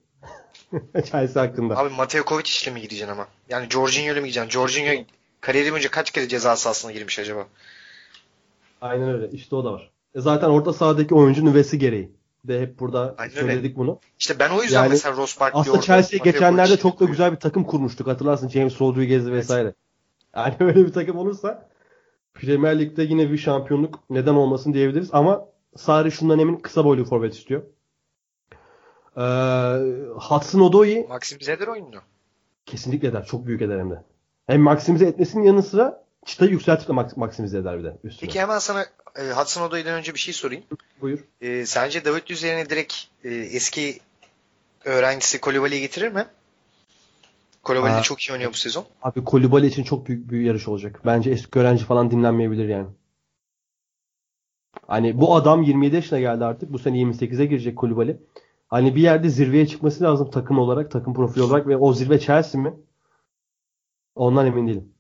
[1.11, 1.77] Chelsea hakkında.
[1.77, 3.29] Abi Mateo Kovacic ile mi gireceksin ama?
[3.49, 4.51] Yani Jorginho ile mi gideceksin?
[4.51, 5.05] Jorginho
[5.41, 7.47] kariyeri boyunca kaç kere ceza sahasına girmiş acaba?
[8.81, 9.31] Aynen öyle.
[9.31, 9.91] İşte o da var.
[10.15, 12.13] E zaten orta sahadaki oyuncu nüvesi gereği.
[12.45, 14.01] De hep burada Aynen söyledik bunu.
[14.19, 17.11] İşte ben o yüzden Yani mesela Ross Barkley Aslında Mateo geçenlerde çok da koyuyor.
[17.17, 18.07] güzel bir takım kurmuştuk.
[18.07, 19.75] Hatırlarsın James Rodriguez'i vesaire.
[20.37, 21.69] Yani öyle bir takım olursa
[22.35, 25.09] Premier Lig'de yine bir şampiyonluk neden olmasın diyebiliriz.
[25.13, 25.45] Ama
[25.77, 27.63] Sarri şundan emin kısa boylu forvet istiyor.
[29.17, 29.23] Ee,
[30.15, 32.03] Hudson Odoi Maxim Zeder oynuyor.
[32.67, 33.25] kesinlikle eder.
[33.25, 34.03] Çok büyük eder hem de.
[34.49, 38.27] Hem maksimize etmesinin yanı sıra çıtayı yükseltip de mak- maksimize eder bir de üstüne.
[38.29, 38.87] Peki hemen sana
[39.17, 40.65] e, Hudson Odoi'den önce bir şey sorayım.
[41.01, 41.19] Buyur.
[41.41, 42.95] E, sence David üzerine direkt
[43.25, 44.01] e, eski
[44.85, 46.27] öğrencisi Kolibali'yi getirir mi?
[47.63, 48.85] Kolibali de çok iyi oynuyor bu sezon.
[49.03, 51.01] Abi Kolibali için çok büyük bir yarış olacak.
[51.07, 52.87] Bence eski öğrenci falan dinlenmeyebilir yani.
[54.87, 56.73] Hani bu adam 27 yaşına geldi artık.
[56.73, 58.17] Bu sene 28'e girecek Kolibali.
[58.69, 62.61] Hani bir yerde zirveye çıkması lazım takım olarak, takım profili olarak ve o zirve Chelsea
[62.61, 62.75] mi?
[64.19, 64.93] Ondan emin değilim.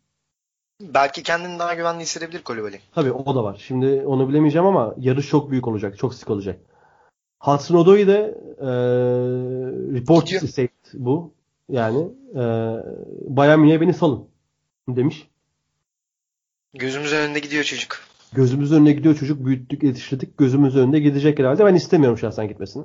[0.80, 2.80] Belki kendini daha güvenli hissedebilir Kolibali.
[2.94, 3.62] Tabii o da var.
[3.66, 5.98] Şimdi onu bilemeyeceğim ama yarış çok büyük olacak.
[5.98, 6.60] Çok sık olacak.
[7.40, 8.70] Hudson Odoi de e,
[9.94, 11.34] report state bu.
[11.68, 12.42] Yani e,
[13.36, 14.28] Bayern Münih'e beni salın
[14.88, 15.28] demiş.
[16.74, 18.00] Gözümüzün önünde gidiyor çocuk.
[18.32, 19.46] Gözümüzün önüne gidiyor çocuk.
[19.46, 20.38] Büyüttük, yetiştirdik.
[20.38, 21.64] Gözümüzün önünde gidecek herhalde.
[21.64, 22.84] Ben istemiyorum şahsen gitmesini.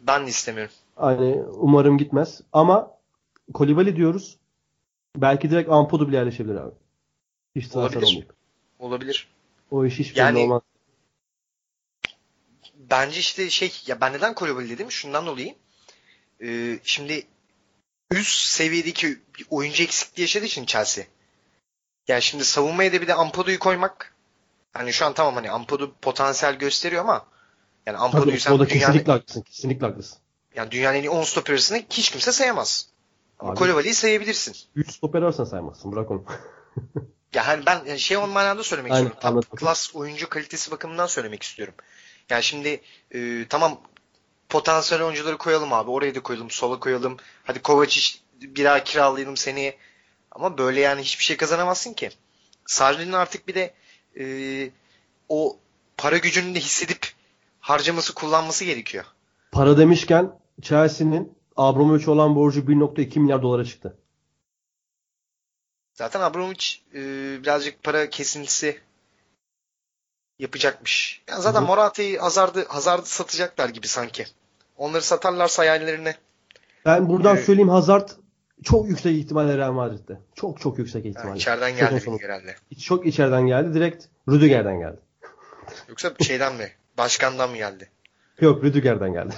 [0.00, 0.72] Ben de istemiyorum.
[0.96, 2.40] Hani umarım gitmez.
[2.52, 2.90] Ama
[3.54, 4.38] Kolibali diyoruz.
[5.16, 6.74] Belki direkt Ampodu bile yerleşebilir abi.
[7.56, 8.02] Hiç transfer
[8.78, 9.28] Olabilir.
[9.70, 10.62] O iş hiç Yani- belli olmaz.
[12.74, 14.90] Bence işte şey ya ben neden Kolibali dedim?
[14.90, 15.54] Şundan dolayı.
[16.42, 17.26] Ee, şimdi
[18.10, 19.18] üst seviyedeki
[19.50, 21.04] oyuncu eksikliği yaşadığı için Chelsea.
[22.08, 24.14] Yani şimdi savunmaya da bir de Ampodu'yu koymak
[24.72, 27.26] hani şu an tamam hani Ampodu potansiyel gösteriyor ama
[27.86, 29.42] yani Ampodu'yu sen dünyanın, kesinlikle haklısın.
[29.42, 30.18] Kesinlikle haklısın.
[30.54, 32.87] yani dünyanın en iyi 10 stoperisini hiç kimse sayamaz.
[33.38, 34.56] Ama Kolibali'yi sayabilirsin.
[34.74, 35.92] 3 stoper ararsan saymazsın.
[35.92, 36.24] Bırak onu.
[37.34, 39.20] Ya hani ben yani şey on manada söylemek Aynen, istiyorum.
[39.22, 39.58] Top anladım.
[39.60, 41.74] class oyuncu kalitesi bakımından söylemek istiyorum.
[42.30, 42.80] Yani şimdi
[43.14, 43.80] e, tamam
[44.48, 45.90] potansiyel oyuncuları koyalım abi.
[45.90, 47.16] Oraya da koyalım, sola koyalım.
[47.44, 49.74] Hadi Kovacic bir daha kiralayalım seni.
[50.32, 52.10] Ama böyle yani hiçbir şey kazanamazsın ki.
[52.66, 53.74] Sarri'nin artık bir de
[54.20, 54.24] e,
[55.28, 55.56] o
[55.96, 57.06] para gücünü de hissedip
[57.60, 59.04] harcaması, kullanması gerekiyor.
[59.52, 60.30] Para demişken
[60.62, 63.96] Chelsea'nin Abramovich olan borcu 1.2 milyar dolara çıktı.
[65.94, 67.00] Zaten Abramovich e,
[67.42, 68.80] birazcık para kesintisi
[70.38, 71.22] yapacakmış.
[71.28, 71.62] Yani zaten.
[71.62, 74.26] Morata'yı Hazard'ı Hazard'ı satacaklar gibi sanki.
[74.76, 76.14] Onları satarlarsa hayallerine
[76.86, 77.46] Ben buradan Evet.
[77.46, 78.08] söyleyeyim Hazard
[78.62, 80.18] çok yüksek ihtimalle Real Madrid'de.
[80.34, 81.36] Çok çok yüksek yani ihtimalle.
[81.36, 82.18] içeriden Sezon geldi sonu.
[82.20, 82.56] herhalde.
[82.82, 83.74] Çok içeriden geldi.
[83.74, 84.98] Direkt Rüdiger'den geldi.
[85.88, 86.72] Yoksa şeyden mi?
[86.98, 87.90] Başkandan mı geldi?
[88.40, 89.34] Yok Rüdiger'den geldi.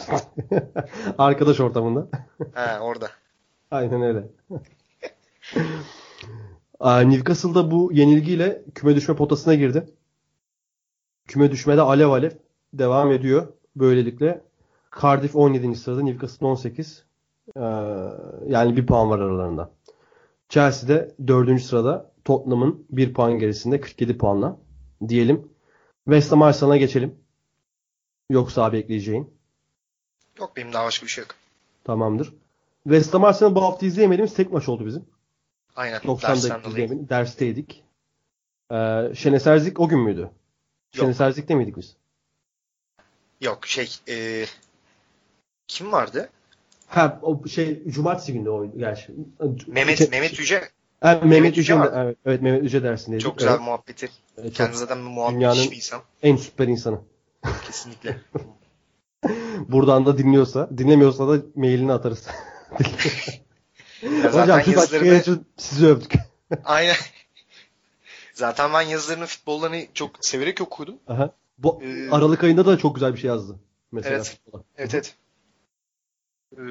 [1.19, 2.09] Arkadaş ortamında.
[2.55, 3.09] He orada.
[3.71, 4.27] Aynen öyle.
[7.11, 9.87] Newcastle'da bu yenilgiyle küme düşme potasına girdi.
[11.29, 12.31] Küme düşmede alev alev
[12.75, 13.49] devam ediyor.
[13.77, 14.43] Böylelikle
[15.03, 15.77] Cardiff 17.
[15.77, 17.05] sırada, Newcastle 18.
[17.57, 17.61] Ee,
[18.47, 19.71] yani bir puan var aralarında.
[20.49, 21.63] Chelsea'de 4.
[21.63, 24.57] sırada Tottenham'ın 1 puan gerisinde 47 puanla
[25.09, 25.49] diyelim.
[26.05, 27.15] West Ham Arsenal'a geçelim.
[28.31, 29.31] Yoksa abi ekleyeceğin.
[30.39, 31.35] Yok benim daha başka bir şey yok.
[31.85, 32.33] Tamamdır.
[32.85, 35.05] West Ham Arsenal bu hafta izleyemediğimiz tek maç oldu bizim.
[35.77, 36.01] Aynen.
[36.07, 37.09] 90 dersten dakika.
[37.09, 37.83] Dersteydik.
[38.73, 40.21] Ee, Şenes Erzik o gün müydü?
[40.21, 40.31] Yok.
[40.93, 41.97] Şenes Erzik'te miydik biz?
[43.41, 44.45] Yok şey e,
[45.69, 46.31] kim vardı?
[46.87, 49.13] Ha o şey cumartesi günü oydu gerçi.
[49.67, 50.69] Mehmet Şey- Mehmet Yüce
[51.01, 53.25] Ha, Mehmet, Mehmet Yüce Yüce evet, evet Mehmet Yüce dersindeydik.
[53.25, 54.09] çok güzel Evet, muhabbeti.
[54.39, 55.71] evet, Kendisi zaten bir muhabbet dünyanın-
[56.23, 57.01] en süper insanı.
[57.67, 58.21] Kesinlikle.
[59.69, 62.27] Buradan da dinliyorsa, dinlemiyorsa da mailini atarız.
[64.23, 66.13] Ya Hocam siz yazılarını için sizi övdük.
[66.65, 66.97] aynen.
[68.35, 70.95] Zaten ben yazılarını futbollarını çok severek okudum.
[71.09, 71.31] Aha.
[71.59, 73.57] Bu Ee, Aralık ayında da çok güzel bir şey yazdı.
[73.93, 74.17] Mesela.
[74.17, 74.39] Evet.
[74.79, 75.15] Evet evet.
[76.59, 76.63] Ee,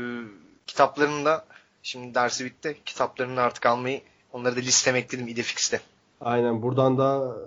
[0.68, 1.46] kitaplarını da
[1.84, 2.78] şimdi dersi bitti.
[2.86, 4.02] Kitaplarını artık almayı
[4.34, 5.80] onları da listeme ekledim Idefix'te.
[6.22, 6.62] Aynen.
[6.62, 7.38] Buradan da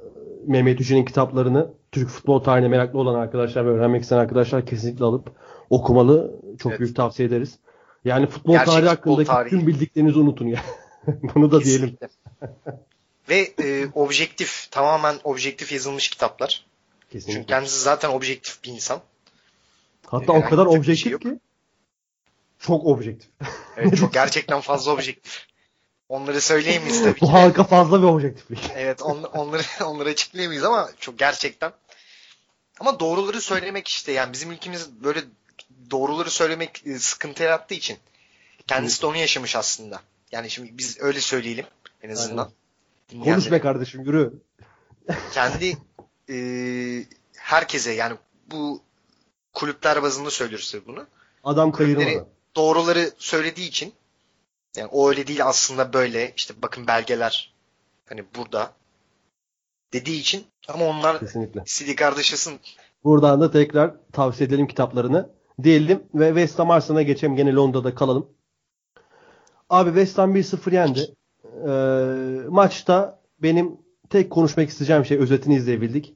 [0.46, 5.30] Mehmet Üçü'nün kitaplarını Türk futbol tarihine meraklı olan arkadaşlar ve öğrenmek isteyen arkadaşlar kesinlikle alıp
[5.70, 6.40] okumalı.
[6.58, 6.80] Çok Evet.
[6.80, 7.58] büyük tavsiye ederiz.
[8.04, 9.50] Yani futbol Gerçek tarihi hakkındaki tarihi.
[9.50, 10.62] tüm bildiklerinizi unutun ya.
[11.06, 11.98] Bunu da diyelim.
[13.28, 16.66] Ve e, objektif, tamamen objektif yazılmış kitaplar.
[17.00, 17.46] Çünkü Kesinlikle.
[17.54, 19.00] kendisi zaten objektif bir insan.
[20.06, 21.22] Hatta o herhangi kadar bir şey objektif yok.
[21.22, 21.38] ki
[22.58, 23.30] çok objektif.
[23.76, 25.46] Evet, çok gerçekten fazla objektif.
[26.12, 27.20] Onları söyleyemeyiz tabii ki.
[27.20, 28.70] Bu halka fazla bir objektiflik.
[28.74, 31.72] Evet, on, onları onları açıklayamayız ama çok gerçekten.
[32.80, 35.20] Ama doğruları söylemek işte yani bizim ülkemiz böyle
[35.90, 37.98] doğruları söylemek e, sıkıntı yarattığı için
[38.66, 40.00] kendisi de onu yaşamış aslında.
[40.32, 41.66] Yani şimdi biz öyle söyleyelim
[42.02, 42.44] en azından.
[42.44, 42.54] Konuş
[43.10, 43.50] Dinleyenlere.
[43.50, 44.32] be kardeşim yürü.
[45.32, 45.76] kendi
[46.30, 46.36] e,
[47.36, 48.82] herkese yani bu
[49.52, 51.06] kulüpler bazında söylüyoruz bunu.
[51.44, 52.26] Adam kayırmadı.
[52.56, 53.94] doğruları söylediği için
[54.76, 57.54] yani o öyle değil aslında böyle işte bakın belgeler
[58.08, 58.72] hani burada
[59.92, 61.62] dediği için ama onlar Kesinlikle.
[61.66, 62.60] Sidi kardeşisin
[63.04, 65.30] Buradan da tekrar tavsiye edelim kitaplarını.
[65.62, 67.36] Diyelim ve West Ham Arsenal'a geçelim.
[67.36, 68.26] Gene Londra'da kalalım.
[69.70, 71.14] Abi West Ham 1-0 yendi.
[71.68, 73.76] Ee, maçta benim
[74.10, 76.14] tek konuşmak isteyeceğim şey özetini izleyebildik.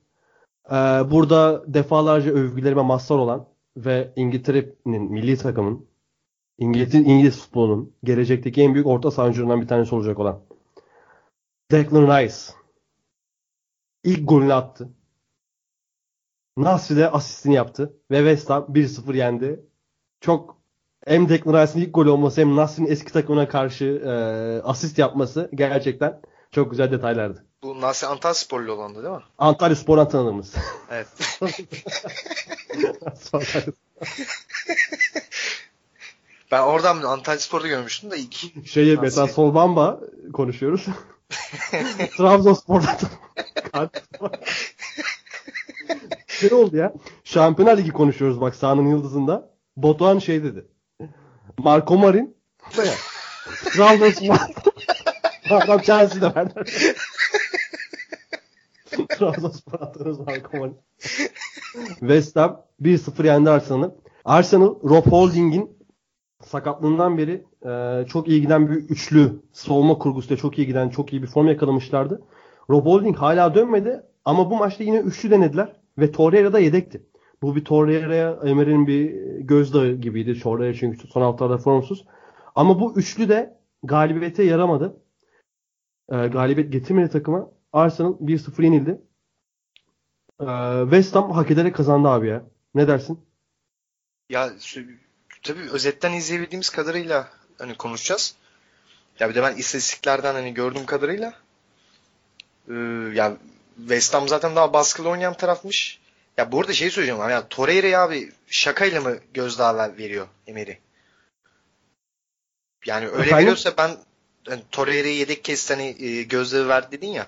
[0.71, 0.75] Ee,
[1.11, 3.47] burada defalarca övgülerime mazhar olan
[3.77, 5.87] ve İngiltere'nin milli takımın
[6.59, 10.41] İngiliz, İngiliz futbolunun gelecekteki en büyük orta sahancılarından bir tanesi olacak olan
[11.71, 12.35] Declan Rice
[14.05, 14.89] ilk golünü attı.
[16.57, 19.61] Nasri de asistini yaptı ve West Ham 1-0 yendi.
[20.21, 20.57] Çok
[21.07, 24.11] hem Declan Rice'ın ilk golü olması hem Nasri'nin eski takımına karşı e,
[24.63, 27.45] asist yapması gerçekten çok güzel detaylardı.
[27.63, 29.23] bu Nasri Antalyasporlu olandı değil mi?
[29.39, 30.55] Antalya Spor'dan tanıdığımız.
[30.91, 31.07] Evet.
[36.51, 38.67] ben oradan Antalyaspor'da görmüştüm de ilk.
[38.69, 40.01] Şeyi mesela Solbamba
[40.33, 40.87] konuşuyoruz.
[42.17, 42.97] Trabzonspor'dan
[46.29, 46.93] şey oldu ya.
[47.25, 49.51] Şampiyonlar Ligi konuşuyoruz bak sahanın yıldızında.
[49.77, 50.67] Batuhan şey dedi.
[51.59, 52.37] Marco Marin
[52.77, 52.95] ya.
[53.49, 54.37] Trabzonspor.
[55.51, 56.55] Adam Chelsea'de verdi.
[59.09, 60.77] Trabzonspor attınız Marco Marin.
[62.01, 63.95] West Ham 1-0 yendi Arsenal'ı.
[64.25, 65.76] Arsenal Rob Holding'in
[66.47, 71.23] sakatlığından beri e, çok iyi giden bir üçlü savunma kurgusuyla çok iyi giden çok iyi
[71.23, 72.23] bir form yakalamışlardı.
[72.71, 77.07] Rob Holding hala dönmedi ama bu maçta yine üçlü denediler ve Torreira da yedekti.
[77.43, 80.41] Bu bir Torreira'ya Emery'nin bir gözdağı gibiydi.
[80.41, 82.05] Torreira çünkü son haftalarda formsuz.
[82.55, 85.03] Ama bu üçlü de galibiyete yaramadı.
[86.09, 87.51] E, galibiyet getirmedi takıma.
[87.73, 89.01] Arsenal 1-0 yenildi.
[90.41, 90.47] E,
[90.83, 92.45] West Ham hak ederek kazandı abi ya.
[92.75, 93.21] Ne dersin?
[94.31, 94.51] Ya
[95.47, 97.29] tabii özetten izleyebildiğimiz kadarıyla
[97.59, 98.35] hani konuşacağız.
[99.21, 101.33] Ya bir de ben istatistiklerden hani gördüğüm kadarıyla
[102.69, 102.75] e,
[103.15, 103.37] ya
[103.77, 105.99] West Ham zaten daha baskılı oynayan tarafmış.
[106.37, 107.33] Ya bu arada şey söyleyeceğim abi.
[107.33, 110.79] Ya Torreira'ya abi şakayla mı gözdağı ver- veriyor Emery?
[112.87, 113.39] Yani öyle Efendim?
[113.39, 113.97] veriyorsa ben
[114.49, 117.27] hani Torreira'yı yedek kez hani e, gözdağı ver dedin ya.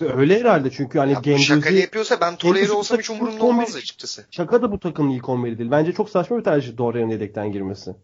[0.00, 3.76] Öyle herhalde çünkü hani Ya bu Gendouzi şakayla yapıyorsa ben Torreira olsam hiç umurumda olmaz
[3.76, 4.26] açıkçası.
[4.30, 5.70] şaka da bu takımın ilk 11'i değil.
[5.70, 7.96] Bence çok saçma bir tercih Torreira'nın yedekten girmesi.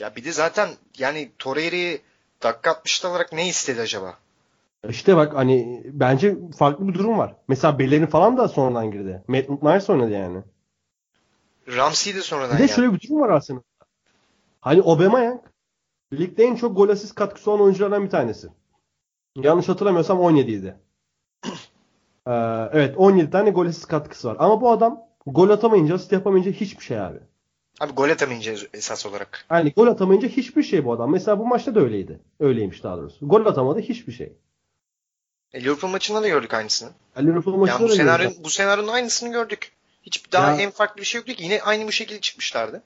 [0.00, 1.98] Ya bir de zaten yani Torreira'yı
[2.42, 4.18] dakika 60'ta olarak ne istedi acaba?
[4.88, 7.36] İşte bak hani bence farklı bir durum var.
[7.48, 9.22] Mesela Bellerin falan da sonradan girdi.
[9.28, 10.38] Maitland Niles oynadı yani.
[11.76, 12.76] Ramsey de sonradan Bir de geldi.
[12.76, 13.62] şöyle bir durum var aslında.
[14.60, 15.40] Hani Aubameyang
[16.12, 18.48] ligde en çok gol asist katkısı olan oyunculardan bir tanesi.
[19.36, 20.76] Yanlış hatırlamıyorsam 17 idi.
[22.26, 22.30] Ee,
[22.72, 24.36] evet 17 tane gol asist katkısı var.
[24.38, 27.18] Ama bu adam gol atamayınca, asist yapamayınca hiçbir şey abi.
[27.80, 29.46] Abi gol atamayınca esas olarak.
[29.50, 31.12] Yani gol atamayınca hiçbir şey bu adam.
[31.12, 32.20] Mesela bu maçta da öyleydi.
[32.40, 33.28] Öyleymiş daha doğrusu.
[33.28, 34.32] Gol atamadı hiçbir şey.
[35.52, 36.90] E, Liverpool maçında da gördük aynısını.
[37.16, 38.44] Yani Liverpool maçında Yani bu da senaryo, gördük.
[38.44, 39.72] bu senaryonun aynısını gördük.
[40.02, 41.44] Hiç daha Ya- en farklı bir şey yoktu ki.
[41.44, 42.82] Yine aynı bu şekilde çıkmışlardı.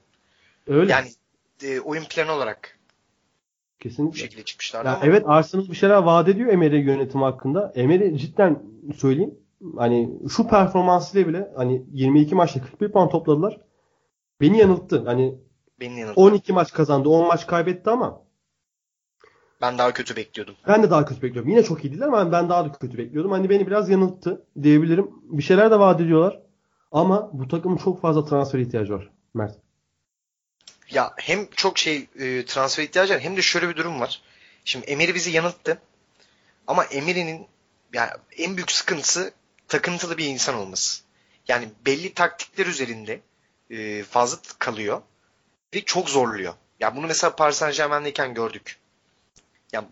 [0.67, 0.93] Öyle.
[0.93, 1.11] Yani
[1.63, 2.78] e, oyun planı olarak
[3.79, 4.18] bu Kesinlikle.
[4.20, 4.89] şekilde çıkmışlardı.
[4.89, 7.72] Ya evet Arsenal bir şeyler vaat ediyor Emery yönetimi hakkında.
[7.74, 8.62] Emery cidden
[8.97, 9.35] söyleyeyim
[9.76, 13.61] hani şu performansıyla bile hani 22 maçta 41 puan topladılar.
[14.41, 15.03] Beni yanılttı.
[15.07, 15.39] Hani
[15.81, 16.20] Beni yanılttı.
[16.20, 18.22] 12 maç kazandı, 10 maç kaybetti ama
[19.61, 20.55] Ben daha kötü bekliyordum.
[20.68, 21.51] ben de daha kötü bekliyorum.
[21.51, 23.31] Yine çok iyiydiler ama ben daha da kötü bekliyordum.
[23.33, 25.11] Hani beni biraz yanılttı diyebilirim.
[25.22, 26.41] Bir şeyler de vaat ediyorlar.
[26.93, 29.11] Ama bu takımın çok fazla transfer ihtiyacı var.
[29.35, 29.59] Mert.
[30.91, 34.22] Ya hem çok şey e, transfer ihtiyacı var hem de şöyle bir durum var.
[34.64, 35.82] Şimdi Emery bizi yanılttı.
[36.66, 37.47] Ama Emery'nin
[37.93, 39.32] yani en büyük sıkıntısı
[39.68, 41.03] takıntılı bir insan olması.
[41.49, 43.20] Yani belli taktikler üzerinde
[43.70, 45.03] e, fazla kalıyor
[45.74, 46.55] ve çok zorluyor.
[46.80, 48.78] Ya bunu mesela Paris Saint Germain'deyken gördük.
[49.72, 49.84] Ya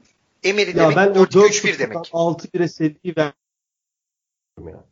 [0.42, 1.97] Emery Ya demek ben o 4-2-3-1 demek.
[1.99, 3.32] 6-1'e seriyi ver.
[4.66, 4.84] Ya.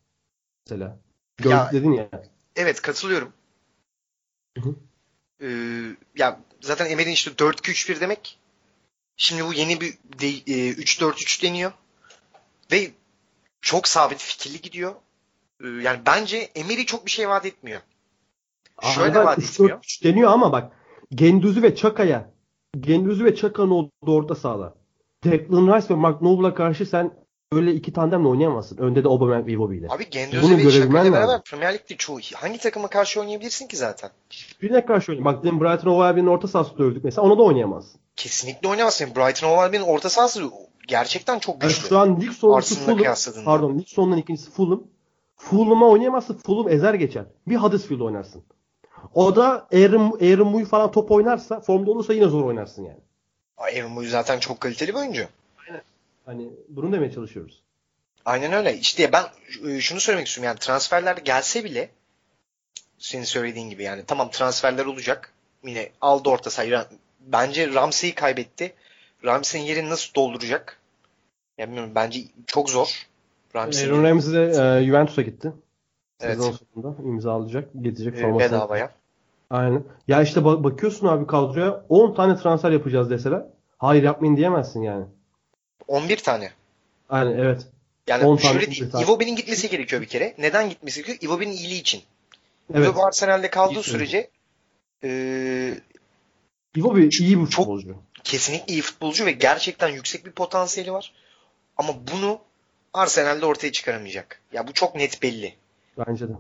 [0.66, 0.98] Mesela.
[1.36, 2.10] Gördük Ya- dedin ya.
[2.56, 3.32] Evet katılıyorum.
[4.58, 4.76] Hı hı.
[5.44, 5.48] Ee,
[6.16, 8.38] ya zaten Emery'nin işte 4-2-3-1 demek.
[9.16, 11.72] Şimdi bu yeni bir de, e, 3-4-3 deniyor.
[12.72, 12.90] Ve
[13.60, 14.94] çok sabit fikirli gidiyor.
[15.64, 17.80] Ee, yani bence Emery çok bir şey vaat etmiyor.
[18.94, 19.76] Şöyle Aa, vaat etmiyor.
[19.76, 20.72] dört, üç deniyor ama bak
[21.14, 22.30] Gendüz'ü ve Çaka'ya
[22.80, 24.74] Gendüz'ü ve Çaka'nın olduğu orta sahada.
[25.24, 27.23] Declan Rice ve Mark Noble'a karşı sen
[27.54, 28.76] öyle iki tandemle oynayamazsın.
[28.78, 29.86] Önde de Aubameyang ve Iwobi ile.
[29.90, 31.42] Abi Bunu Gendüz'ü ve Şaka'yla beraber.
[31.42, 34.10] Premier Lig'de çoğu hangi takıma karşı oynayabilirsin ki zaten?
[34.62, 35.24] Birine karşı oynayın.
[35.24, 37.26] Bak demin Brighton Hove Albion orta sahası dövdük mesela.
[37.26, 38.00] Ona da oynayamazsın.
[38.16, 39.06] Kesinlikle oynamazsın.
[39.16, 40.50] Brighton Hove Albion orta sahası
[40.88, 41.88] gerçekten çok Yani güçlü.
[41.88, 43.44] şu an lig Arsenal'la Fulham.
[43.44, 44.82] Pardon lig sonundan ikincisi Fulham.
[45.36, 46.38] Fulham'a oynayamazsın.
[46.46, 47.24] Fulham ezer geçer.
[47.46, 48.42] Bir Huddersfield oynarsın.
[49.14, 52.98] O da Aaron, Aaron Muy falan top oynarsa formda olursa yine zor oynarsın yani.
[53.72, 55.24] Evan Moy zaten çok kaliteli bir oyuncu.
[56.26, 57.62] Hani bunu demeye çalışıyoruz.
[58.24, 58.76] Aynen öyle.
[58.76, 59.24] İşte ben
[59.68, 61.88] e, şunu söylemek istiyorum yani transferler gelse bile
[62.98, 65.32] senin söylediğin gibi yani tamam transferler olacak.
[65.64, 66.78] Yine aldı orta sahayı.
[67.20, 68.74] Bence Ramsey'i kaybetti.
[69.24, 70.80] Ramsey'in yerini nasıl dolduracak?
[71.58, 73.06] Ya bilmiyorum bence çok zor.
[73.56, 74.42] Ramsey'in Aaron Ramsey de
[74.80, 75.52] e, Juventus'a gitti.
[76.20, 76.36] Evet.
[76.36, 77.68] Sezon sonunda imzalayacak.
[77.80, 78.52] Getirecek e, formasını.
[78.52, 78.90] bedavaya.
[79.50, 79.84] Aynen.
[80.08, 83.42] Ya işte ba- bakıyorsun abi kadroya 10 tane transfer yapacağız deseler.
[83.78, 85.04] Hayır yapmayın diyemezsin yani.
[85.88, 86.52] 11 tane.
[87.08, 87.66] Aynen evet.
[88.06, 89.02] Yani 10 tane şöyle 11 değil.
[89.04, 90.34] Iwobi'nin gitmesi gerekiyor bir kere.
[90.38, 91.18] Neden gitmesi gerekiyor?
[91.32, 92.02] Iwobi'nin iyiliği için.
[92.74, 92.86] Evet.
[92.88, 93.98] Iwobi Arsenal'de kaldığı söylüyorsun.
[93.98, 94.30] sürece
[95.04, 95.78] e,
[96.76, 97.96] Iwobi iyi bir Çok- futbolcu.
[98.24, 101.12] kesinlikle iyi futbolcu ve gerçekten yüksek bir potansiyeli var.
[101.76, 102.38] Ama bunu
[102.92, 104.40] Arsenal'de ortaya çıkaramayacak.
[104.52, 105.54] Ya bu çok net belli.
[105.98, 106.32] Bence de.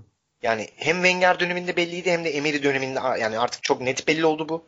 [0.42, 4.48] Yani hem Wenger döneminde belliydi hem de Emery döneminde yani artık çok net belli oldu
[4.48, 4.64] bu.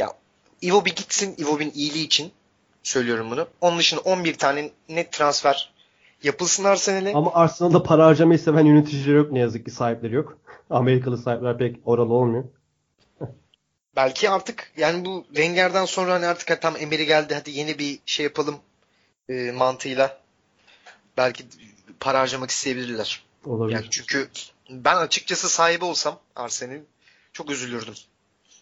[0.00, 0.12] Ya
[0.62, 2.32] Iwobi gitsin Iwobi'nin iyiliği için
[2.82, 3.46] söylüyorum bunu.
[3.60, 5.72] Onun dışında 11 tane net transfer
[6.22, 7.12] yapılsın Arsenal'e.
[7.14, 10.38] Ama Arsenal'da para harcamayı seven yöneticiler yok ne yazık ki sahipleri yok.
[10.70, 12.44] Amerikalı sahipler pek oralı olmuyor.
[13.96, 18.24] Belki artık yani bu Wenger'den sonra hani artık tam Emery geldi hadi yeni bir şey
[18.24, 18.56] yapalım
[19.28, 20.18] e, mantığıyla
[21.16, 21.44] belki
[22.00, 23.24] para harcamak isteyebilirler.
[23.44, 23.76] Olabilir.
[23.76, 24.28] Yani çünkü
[24.70, 26.86] ben açıkçası sahibi olsam Arsenal'in
[27.32, 27.94] çok üzülürdüm.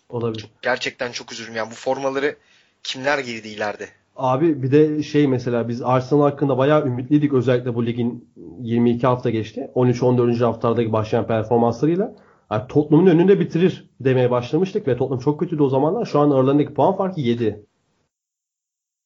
[0.09, 0.47] Olabilir.
[0.62, 1.57] Gerçekten çok üzülürüm.
[1.57, 2.37] Yani bu formaları
[2.83, 3.89] kimler giydi ileride?
[4.21, 9.31] Abi bir de şey mesela biz Arsenal hakkında bayağı ümitliydik özellikle bu ligin 22 hafta
[9.31, 9.71] geçti.
[9.75, 10.45] 13-14.
[10.45, 12.14] haftalardaki başlayan performanslarıyla.
[12.51, 16.05] Yani Tottenham'ın önünde bitirir demeye başlamıştık ve Tottenham çok kötüydü o zamanlar.
[16.05, 17.66] Şu an aralarındaki puan farkı 7.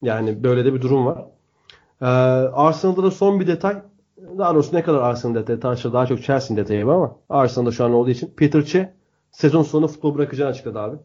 [0.03, 1.25] Yani böyle de bir durum var.
[2.01, 2.05] Ee,
[2.55, 3.83] Arsenal'da da son bir detay.
[4.39, 5.95] Daha doğrusu ne kadar Arsenal detayı tartışılır.
[5.95, 8.89] Daha çok Chelsea'nin detayı var ama Arsenal'da şu an olduğu için Peter Cech
[9.31, 10.97] sezon sonu futbol bırakacağını açıkladı abi.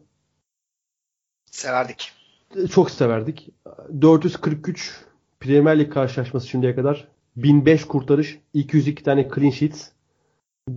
[1.50, 2.19] Severdik.
[2.70, 3.48] Çok severdik.
[4.00, 5.00] 443
[5.40, 7.08] Premier Lig karşılaşması şimdiye kadar.
[7.36, 9.88] 1005 kurtarış, 202 tane clean sheets,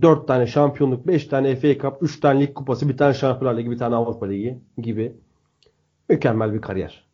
[0.02, 3.70] 4 tane şampiyonluk, 5 tane FA Cup, 3 tane lig kupası, bir tane Şampiyonlar Ligi,
[3.70, 5.12] bir tane Avrupa Ligi gibi.
[6.08, 7.04] Mükemmel bir kariyer.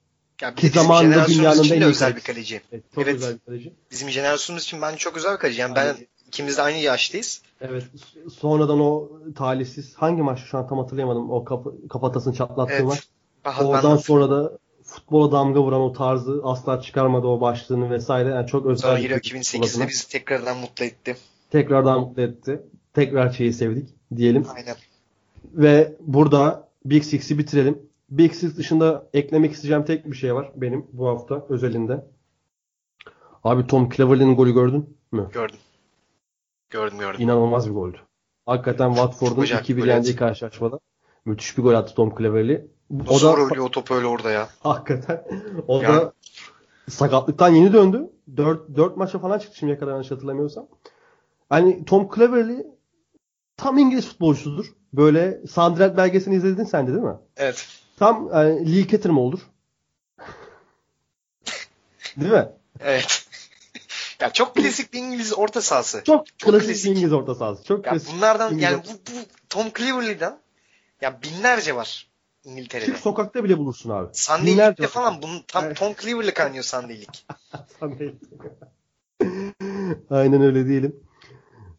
[0.43, 2.61] Ya bir Ki zamanında dünyanın en iyi özel bir kaleci.
[2.73, 3.15] Evet, çok Evet.
[3.17, 3.73] özel bir kaleci.
[3.91, 5.61] Bizim jenerasyonumuz için bence çok özel bir kaleci.
[5.61, 5.97] Yani ben
[6.27, 7.43] ikimiz de aynı yaştayız.
[7.61, 7.85] Evet.
[8.33, 11.31] Sonradan o talihsiz hangi maç şu an tam hatırlayamadım.
[11.31, 12.85] O kap- kafatasını çatlattığı Evet.
[12.85, 13.09] maç.
[13.45, 18.29] Ben- Oradan ben- sonra da futbola damga vuran o tarzı asla çıkarmadı o başlığını vesaire.
[18.29, 19.89] Yani çok özel futbol 2008'de adına.
[19.89, 21.17] bizi tekrardan mutlu etti.
[21.51, 22.63] tekrardan mutlu etti.
[22.95, 24.47] Tekrar şeyi sevdik diyelim.
[24.55, 24.77] Aynen.
[25.45, 27.91] Ve burada Big Six'i bitirelim.
[28.11, 32.05] Big Six dışında eklemek isteyeceğim tek bir şey var benim bu hafta özelinde.
[33.45, 35.29] Abi Tom Cleverley'nin golü gördün mü?
[35.33, 35.59] Gördüm.
[36.71, 37.21] Gördüm gördüm.
[37.21, 37.97] İnanılmaz bir goldü.
[38.47, 40.81] Hakikaten Watford'un Acayip 2-1 gol yendiği karşılaşmada.
[41.25, 42.67] Müthiş bir gol attı Tom Cleverley.
[43.09, 44.49] O Zor da ölüyor o top öyle orada ya.
[44.61, 45.25] hakikaten
[45.69, 46.13] o Yani- da
[46.91, 48.11] sakatlıktan yeni döndü.
[48.37, 50.67] 4 4 maça falan çıktı şimdiye kadar yanlış hatırlamıyorsam.
[51.49, 52.67] Hani Tom Cleverley
[53.57, 54.67] tam İngiliz futbolcusudur.
[54.93, 57.17] Böyle Sunderland belgesini izledin sen de değil mi?
[57.37, 57.69] Evet.
[57.99, 59.41] Tam yani Lee Ketter mi olur?
[62.17, 62.49] değil mi?
[62.81, 63.27] Evet.
[64.21, 66.03] ya çok klasik bir İngiliz orta sahası.
[66.05, 66.85] Çok, Çok klasik, klasik.
[66.85, 67.65] bir İngiliz orta sahası.
[67.65, 68.15] Çok Ya klasik.
[68.17, 69.17] bunlardan İngiliz yani bu, bu
[69.49, 70.39] Tom Cleverley'den
[71.01, 72.10] ya binlerce var
[72.45, 72.87] İngiltere'de.
[72.87, 74.15] Çık sokakta bile bulursun abi.
[74.83, 74.89] Var.
[74.89, 75.75] falan bunun tam.
[75.75, 78.11] Tom Cleverley kaynıyor Sunday League.
[80.11, 80.97] Aynen öyle diyelim.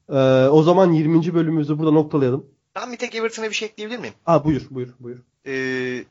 [0.10, 1.34] Ee, o zaman 20.
[1.34, 2.46] bölümümüzü burada noktalayalım.
[2.76, 4.14] Ben bir tek Everton'a bir şey ekleyebilir miyim?
[4.26, 5.18] Aa buyur buyur buyur.
[5.48, 6.04] Ee,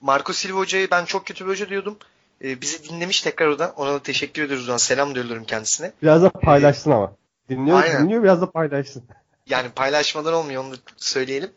[0.00, 1.96] Marco Silva hocayı ben çok kötü bir hoca diyordum.
[2.44, 3.74] Ee, bizi dinlemiş tekrar o da.
[3.76, 4.68] Ona da teşekkür ediyoruz.
[4.68, 5.92] Ona selam diyorum kendisine.
[6.02, 7.12] Biraz da paylaşsın ama.
[7.48, 8.02] Dinliyor, Aynen.
[8.04, 9.02] dinliyor biraz da paylaşsın.
[9.46, 11.50] Yani paylaşmadan olmuyor onu söyleyelim.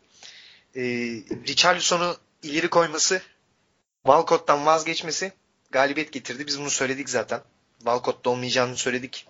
[0.76, 0.82] Ee,
[1.48, 2.14] Richarlison'u
[2.44, 3.22] ileri koyması,
[4.02, 5.32] Walcott'tan vazgeçmesi
[5.70, 6.46] galibiyet getirdi.
[6.46, 7.40] Biz bunu söyledik zaten.
[7.78, 9.26] Walcott'ta olmayacağını söyledik.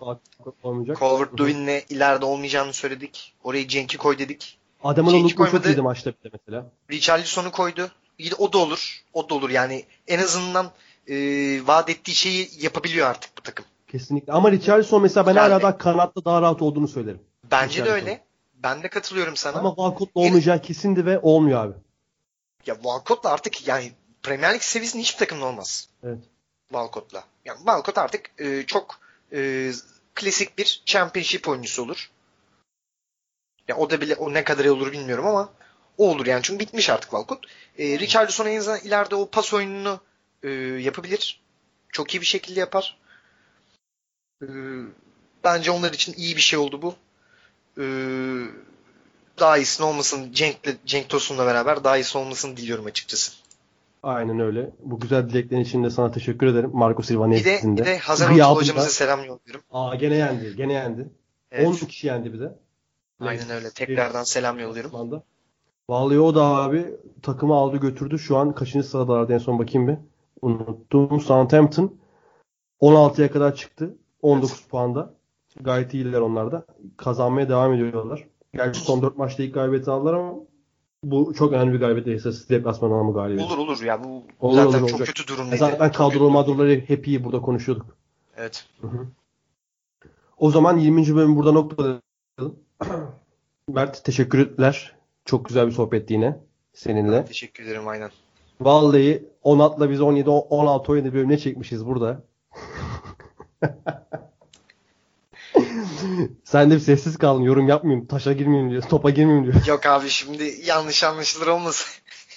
[0.63, 0.97] Olmayacak.
[0.99, 3.33] Calvert-Lewin'le ileride olmayacağını söyledik.
[3.43, 4.57] Orayı Cenk'i koy dedik.
[4.83, 6.71] Adamın unutma çok iyiydi maçta bir de mesela.
[6.91, 7.91] Richarlison'u koydu.
[8.17, 9.03] İyi de o da olur.
[9.13, 9.49] O da olur.
[9.49, 10.71] Yani en azından
[11.07, 11.15] e,
[11.67, 13.65] vaat ettiği şeyi yapabiliyor artık bu takım.
[13.87, 14.33] Kesinlikle.
[14.33, 17.19] Ama Richarlison mesela ben Yani- hala daha kanatta daha rahat olduğunu söylerim.
[17.51, 18.23] Bence de öyle.
[18.63, 19.59] Ben de katılıyorum sana.
[19.59, 21.73] Ama Walcott'la olmayacağı kesindi ve olmuyor abi.
[22.65, 23.91] Ya Walcott'la artık yani
[24.23, 25.89] Premier Lig seviyesinde hiçbir takımda olmaz.
[26.03, 26.19] Evet.
[26.67, 27.23] Walcott'la.
[27.45, 28.99] Yani Walcott artık e, çok
[29.33, 29.71] e,
[30.15, 32.11] klasik bir championship oyuncusu olur.
[33.67, 35.53] Ya o da bile o ne kadar olur bilmiyorum ama
[35.97, 37.45] o olur yani çünkü bitmiş artık Walcott.
[37.77, 39.99] E, Richarlison en azından ileride o pas oyununu
[40.43, 41.41] e, yapabilir.
[41.89, 42.97] Çok iyi bir şekilde yapar.
[44.41, 44.47] E,
[45.43, 46.95] bence onlar için iyi bir şey oldu bu.
[47.77, 47.85] E,
[49.39, 53.31] daha iyisini olmasın Cenk'le, Cenk Tosun'la beraber daha iyisi olmasını diliyorum açıkçası.
[54.03, 54.69] Aynen öyle.
[54.83, 56.71] Bu güzel dileklerin için de sana teşekkür ederim.
[56.73, 59.61] Marco Silva'nın Bir de, de Hazar Otul hocamıza selam yolluyorum.
[59.71, 60.55] Aa gene yendi.
[60.55, 61.09] Gene yendi.
[61.51, 61.67] Evet.
[61.67, 62.55] 10 kişi yendi bir de.
[63.19, 63.71] Aynen öyle.
[63.71, 65.23] Tekrardan selam yolluyorum.
[65.89, 68.19] Vallahi o da abi takımı aldı götürdü.
[68.19, 69.97] Şu an kaçıncı sıradalardı en son bakayım bir.
[70.41, 71.21] Unuttum.
[71.21, 71.97] Southampton
[72.81, 73.95] 16'ya kadar çıktı.
[74.21, 75.13] 19 puanda.
[75.61, 76.65] Gayet iyiler onlar da.
[76.97, 78.27] Kazanmaya devam ediyorlar.
[78.55, 80.33] Gerçi son 4 maçta ilk galibiyeti aldılar ama
[81.03, 82.21] bu çok önemli bir galibiyet.
[82.21, 83.53] Sırf deplasman alma galibiyeti.
[83.53, 85.15] Olur olur ya bu Olur, zaten olur, çok olacak.
[85.15, 85.57] kötü durumdaydı.
[85.57, 87.97] Zaten kadrolu madroları hep iyi burada konuşuyorduk.
[88.37, 88.67] Evet.
[90.37, 91.15] O zaman 20.
[91.15, 92.01] bölümü burada noktalayalım.
[93.69, 94.95] Mert teşekkürler.
[95.25, 96.39] Çok güzel bir sohbetti yine
[96.73, 97.25] seninle.
[97.25, 98.09] Teşekkür ederim aynen.
[98.61, 102.23] Vallahi Onat'la biz 17 16 17 bölüm ne çekmişiz burada.
[106.43, 107.41] Sen de bir sessiz kaldın.
[107.41, 108.07] Yorum yapmayayım.
[108.07, 108.81] Taşa girmeyeyim diyor.
[108.81, 109.65] Topa girmeyeyim diyor.
[109.67, 111.87] Yok abi şimdi yanlış anlaşılır olmasın.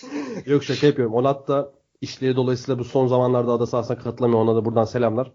[0.47, 1.15] Yok şaka yapıyorum.
[1.15, 4.41] Onat da işleri dolayısıyla bu son zamanlarda ada sahasına katılamıyor.
[4.41, 5.33] Ona da buradan selamlar.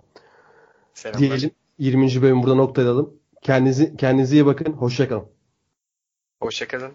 [0.94, 1.20] Selamlar.
[1.20, 2.22] Diyelim 20.
[2.22, 3.14] bölüm burada noktalayalım.
[3.42, 4.74] Kendinizi, kendinize iyi bakın.
[4.74, 5.26] Hoşçakalın.
[6.42, 6.92] Hoşçakalın.